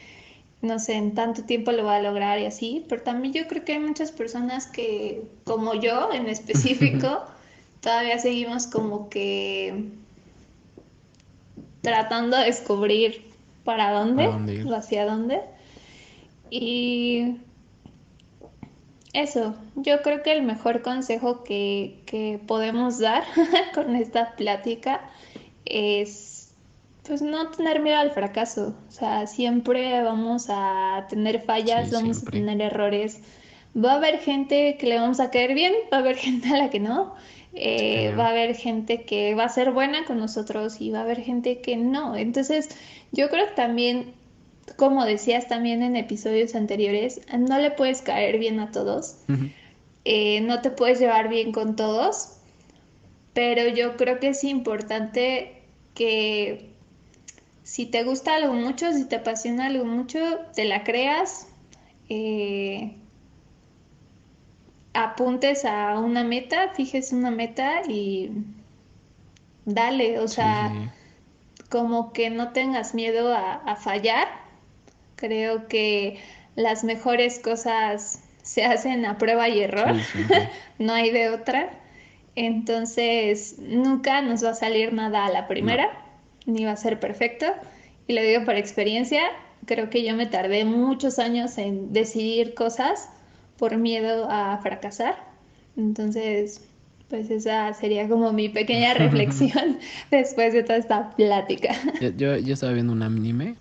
no 0.61 0.79
sé, 0.79 0.93
en 0.95 1.13
tanto 1.13 1.43
tiempo 1.43 1.71
lo 1.71 1.83
va 1.83 1.97
a 1.97 2.01
lograr 2.01 2.39
y 2.39 2.45
así, 2.45 2.85
pero 2.89 3.03
también 3.03 3.33
yo 3.33 3.47
creo 3.47 3.63
que 3.63 3.73
hay 3.73 3.79
muchas 3.79 4.11
personas 4.11 4.67
que, 4.67 5.23
como 5.43 5.75
yo 5.75 6.11
en 6.11 6.27
específico, 6.29 7.23
todavía 7.81 8.17
seguimos 8.17 8.67
como 8.67 9.09
que 9.09 9.85
tratando 11.81 12.37
de 12.37 12.45
descubrir 12.45 13.25
para 13.63 13.91
dónde, 13.91 14.27
o 14.65 14.73
hacia 14.73 15.05
dónde. 15.05 15.41
Y 16.49 17.37
eso, 19.13 19.55
yo 19.75 20.01
creo 20.01 20.23
que 20.23 20.31
el 20.31 20.41
mejor 20.41 20.81
consejo 20.81 21.43
que, 21.43 22.01
que 22.05 22.39
podemos 22.47 22.99
dar 22.99 23.23
con 23.75 23.95
esta 23.95 24.35
plática 24.35 25.01
es 25.65 26.53
pues 27.07 27.21
no 27.21 27.51
tener 27.51 27.81
miedo 27.81 27.97
al 27.97 28.11
fracaso. 28.11 28.75
O 28.87 28.91
sea, 28.91 29.27
siempre 29.27 30.01
vamos 30.01 30.47
a 30.49 31.05
tener 31.09 31.43
fallas, 31.43 31.91
vamos 31.91 32.23
a 32.25 32.31
tener 32.31 32.61
errores. 32.61 33.21
Va 33.77 33.93
a 33.93 33.95
haber 33.97 34.19
gente 34.19 34.77
que 34.77 34.87
le 34.87 34.99
vamos 34.99 35.19
a 35.19 35.29
caer 35.29 35.53
bien, 35.53 35.73
va 35.93 35.97
a 35.97 35.99
haber 35.99 36.15
gente 36.27 36.49
a 36.49 36.57
la 36.57 36.69
que 36.69 36.79
no. 36.79 37.13
Eh, 37.53 38.13
va 38.17 38.27
a 38.27 38.29
haber 38.31 38.55
gente 38.55 39.03
que 39.03 39.33
va 39.33 39.45
a 39.45 39.49
ser 39.49 39.71
buena 39.71 40.03
con 40.05 40.17
nosotros 40.17 40.81
y 40.81 40.91
va 40.91 40.99
a 40.99 41.03
haber 41.03 41.21
gente 41.21 41.61
que 41.61 41.77
no. 41.77 42.15
Entonces, 42.15 42.69
yo 43.11 43.29
creo 43.29 43.47
que 43.47 43.53
también 43.53 44.13
como 44.77 45.05
decías 45.05 45.47
también 45.47 45.83
en 45.83 45.95
episodios 45.95 46.55
anteriores, 46.55 47.21
no 47.37 47.59
le 47.59 47.71
puedes 47.71 48.01
caer 48.01 48.39
bien 48.39 48.59
a 48.59 48.71
todos, 48.71 49.17
eh, 50.03 50.41
no 50.41 50.61
te 50.61 50.71
puedes 50.71 50.99
llevar 50.99 51.29
bien 51.29 51.51
con 51.51 51.75
todos, 51.75 52.37
pero 53.33 53.67
yo 53.67 53.95
creo 53.95 54.19
que 54.19 54.29
es 54.29 54.43
importante 54.43 55.54
que 55.95 56.75
si 57.63 57.87
te 57.87 58.03
gusta 58.03 58.35
algo 58.35 58.53
mucho, 58.53 58.93
si 58.93 59.05
te 59.05 59.15
apasiona 59.15 59.65
algo 59.65 59.85
mucho, 59.85 60.19
te 60.53 60.65
la 60.65 60.83
creas, 60.83 61.47
eh, 62.09 62.95
apuntes 64.93 65.65
a 65.65 65.99
una 65.99 66.23
meta, 66.23 66.69
fijes 66.75 67.11
una 67.11 67.31
meta 67.31 67.81
y 67.87 68.31
dale, 69.65 70.19
o 70.19 70.27
sea, 70.27 70.71
como 71.69 72.13
que 72.13 72.29
no 72.29 72.51
tengas 72.53 72.93
miedo 72.93 73.33
a, 73.33 73.75
fallar. 73.75 74.27
Creo 75.15 75.67
que 75.67 76.19
las 76.55 76.83
mejores 76.83 77.39
cosas 77.39 78.23
se 78.43 78.63
hacen 78.63 79.05
a 79.05 79.17
prueba 79.17 79.49
y 79.49 79.61
error, 79.61 79.95
no 80.79 80.93
hay 80.93 81.11
de 81.11 81.29
otra. 81.29 81.79
Entonces, 82.35 83.55
nunca 83.59 84.21
nos 84.21 84.43
va 84.43 84.49
a 84.49 84.55
salir 84.55 84.93
nada 84.93 85.25
a 85.25 85.31
la 85.31 85.47
primera, 85.47 85.89
ni 86.45 86.65
va 86.65 86.71
a 86.71 86.77
ser 86.77 86.99
perfecto. 86.99 87.45
Y 88.07 88.13
lo 88.13 88.21
digo 88.21 88.43
por 88.45 88.55
experiencia, 88.55 89.21
creo 89.65 89.89
que 89.89 90.03
yo 90.03 90.15
me 90.15 90.25
tardé 90.25 90.65
muchos 90.65 91.17
años 91.17 91.57
en 91.57 91.93
decidir 91.93 92.53
cosas 92.53 93.09
por 93.57 93.77
miedo 93.77 94.27
a 94.29 94.57
fracasar. 94.61 95.15
Entonces, 95.77 96.61
pues 97.09 97.29
esa 97.29 97.73
sería 97.73 98.07
como 98.07 98.33
mi 98.33 98.49
pequeña 98.49 98.93
reflexión 98.95 99.79
después 100.11 100.53
de 100.53 100.63
toda 100.63 100.77
esta 100.77 101.15
plática. 101.15 101.73
Yo, 102.17 102.37
yo, 102.37 102.53
estaba 102.53 102.73
viendo 102.73 102.93
un 102.93 103.01
anime 103.01 103.55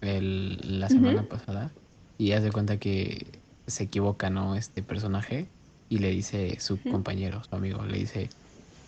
el, 0.00 0.80
la 0.80 0.88
semana 0.88 1.22
pasada 1.22 1.70
y 2.18 2.32
hace 2.32 2.50
cuenta 2.50 2.78
que 2.78 3.26
se 3.66 3.84
equivoca, 3.84 4.30
¿no? 4.30 4.54
Este 4.56 4.82
personaje 4.82 5.46
y 5.88 5.98
le 5.98 6.10
dice 6.10 6.58
su 6.60 6.80
compañero, 6.82 7.42
su 7.44 7.54
amigo, 7.54 7.84
le 7.84 7.98
dice, 7.98 8.28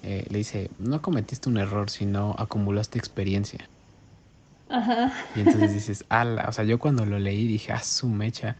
eh, 0.03 0.27
le 0.31 0.39
dice, 0.39 0.71
no 0.79 1.03
cometiste 1.03 1.49
un 1.49 1.59
error, 1.59 1.91
sino 1.91 2.35
acumulaste 2.39 2.99
experiencia. 2.99 3.69
Ajá. 4.69 5.13
Y 5.35 5.41
entonces 5.41 5.73
dices, 5.73 6.05
ala, 6.09 6.47
o 6.49 6.53
sea, 6.53 6.65
yo 6.65 6.79
cuando 6.79 7.07
lo 7.07 7.19
leí 7.19 7.47
dije, 7.47 7.73
ah, 7.73 7.83
su 7.83 8.09
mecha. 8.09 8.57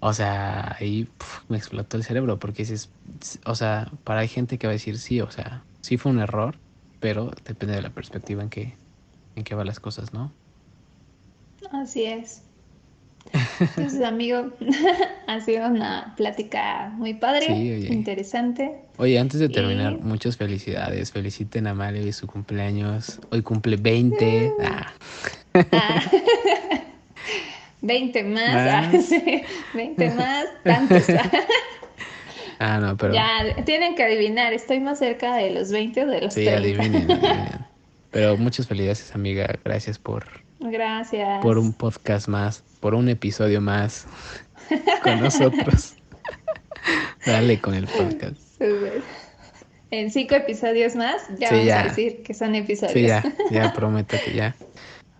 O 0.00 0.12
sea, 0.14 0.76
ahí 0.80 1.08
me 1.48 1.58
explotó 1.58 1.96
el 1.96 2.04
cerebro 2.04 2.38
porque 2.38 2.62
dices, 2.62 2.90
o 3.44 3.54
sea, 3.54 3.90
para 4.04 4.20
hay 4.20 4.28
gente 4.28 4.58
que 4.58 4.66
va 4.66 4.72
a 4.72 4.74
decir 4.74 4.98
sí, 4.98 5.20
o 5.20 5.30
sea, 5.30 5.62
sí 5.82 5.98
fue 5.98 6.12
un 6.12 6.20
error, 6.20 6.56
pero 7.00 7.30
depende 7.44 7.74
de 7.74 7.82
la 7.82 7.90
perspectiva 7.90 8.42
en 8.42 8.48
que, 8.50 8.78
en 9.36 9.44
que 9.44 9.54
van 9.54 9.66
las 9.66 9.80
cosas, 9.80 10.12
¿no? 10.14 10.32
Así 11.72 12.04
es. 12.04 12.49
Entonces, 13.60 14.02
amigo, 14.02 14.50
ha 15.26 15.40
sido 15.40 15.68
una 15.68 16.14
plática 16.16 16.92
muy 16.96 17.14
padre, 17.14 17.46
interesante. 17.90 18.80
Oye, 18.96 19.18
antes 19.18 19.40
de 19.40 19.48
terminar, 19.48 19.98
muchas 20.00 20.36
felicidades. 20.36 21.12
Feliciten 21.12 21.66
a 21.66 21.74
Mario 21.74 22.06
y 22.06 22.12
su 22.12 22.26
cumpleaños. 22.26 23.20
Hoy 23.30 23.42
cumple 23.42 23.76
20. 23.76 24.52
20 27.82 28.24
más, 28.24 29.10
20 29.74 30.10
más, 30.10 30.46
tantos. 30.64 31.04
ah, 32.58 32.78
no, 32.80 32.96
pero... 32.96 33.14
Ya, 33.14 33.62
tienen 33.64 33.94
que 33.94 34.04
adivinar, 34.04 34.52
¿estoy 34.52 34.80
más 34.80 34.98
cerca 34.98 35.36
de 35.36 35.50
los 35.50 35.70
20 35.70 36.04
o 36.04 36.06
de 36.06 36.20
los 36.22 36.34
sí, 36.34 36.44
30? 36.44 36.82
adivinen, 36.82 37.18
Pero 38.10 38.36
muchas 38.36 38.66
felicidades, 38.66 39.14
amiga. 39.14 39.58
Gracias 39.64 39.98
por... 39.98 40.49
Gracias. 40.60 41.42
Por 41.42 41.58
un 41.58 41.72
podcast 41.72 42.28
más, 42.28 42.62
por 42.80 42.94
un 42.94 43.08
episodio 43.08 43.60
más 43.60 44.06
con 45.02 45.20
nosotros. 45.20 45.94
Dale 47.26 47.60
con 47.60 47.74
el 47.74 47.86
podcast. 47.86 48.40
En 49.90 50.10
cinco 50.10 50.34
episodios 50.34 50.94
más 50.94 51.22
ya 51.38 51.50
vamos 51.50 51.70
a 51.70 51.82
decir 51.84 52.22
que 52.22 52.34
son 52.34 52.54
episodios. 52.54 52.92
Sí, 52.92 53.06
ya, 53.06 53.24
ya 53.50 53.72
prometo 53.72 54.16
que 54.24 54.34
ya. 54.34 54.54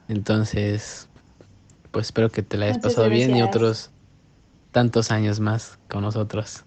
Entonces, 0.08 1.08
pues 1.90 2.06
espero 2.06 2.30
que 2.30 2.42
te 2.42 2.56
la 2.56 2.66
hayas 2.66 2.78
pasado 2.78 3.08
bien 3.08 3.36
y 3.36 3.42
otros 3.42 3.90
tantos 4.72 5.10
años 5.10 5.40
más 5.40 5.78
con 5.88 6.02
nosotros. 6.02 6.64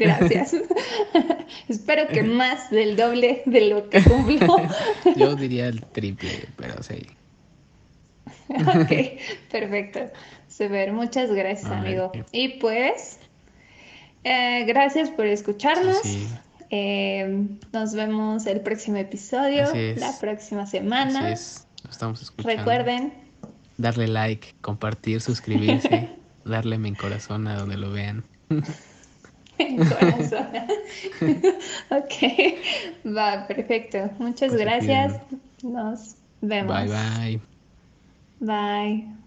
Gracias. 0.00 0.56
espero 1.68 2.08
que 2.08 2.22
más 2.22 2.70
del 2.70 2.96
doble 2.96 3.42
de 3.46 3.60
lo 3.68 3.88
que 3.88 4.02
cumplió. 4.02 4.56
Yo 5.16 5.34
diría 5.36 5.68
el 5.68 5.84
triple, 5.86 6.48
pero 6.56 6.82
sí. 6.82 7.06
ok, 8.48 9.20
perfecto. 9.50 10.00
Super, 10.48 10.92
muchas 10.92 11.30
gracias, 11.30 11.70
amigo. 11.70 12.10
Y 12.32 12.58
pues, 12.58 13.18
eh, 14.24 14.64
gracias 14.66 15.10
por 15.10 15.26
escucharnos. 15.26 16.00
Eh, 16.70 17.46
nos 17.72 17.94
vemos 17.94 18.46
el 18.46 18.60
próximo 18.60 18.96
episodio, 18.96 19.64
la 19.96 20.18
próxima 20.20 20.66
semana 20.66 21.34
estamos 21.88 22.22
escuchando. 22.22 22.58
Recuerden. 22.58 23.12
Darle 23.78 24.08
like, 24.08 24.54
compartir, 24.60 25.20
suscribirse, 25.20 26.10
darle 26.44 26.76
en 26.76 26.94
corazón 26.94 27.48
a 27.48 27.58
donde 27.58 27.76
lo 27.76 27.90
vean. 27.90 28.24
en 29.68 29.76
corazón. 29.88 30.48
ok, 31.90 32.14
va, 33.06 33.46
perfecto. 33.46 34.10
Muchas 34.18 34.50
pues 34.50 34.60
gracias. 34.60 35.20
Nos 35.62 36.16
vemos. 36.40 36.74
Bye, 36.74 36.88
bye. 36.88 37.40
Bye. 38.40 39.19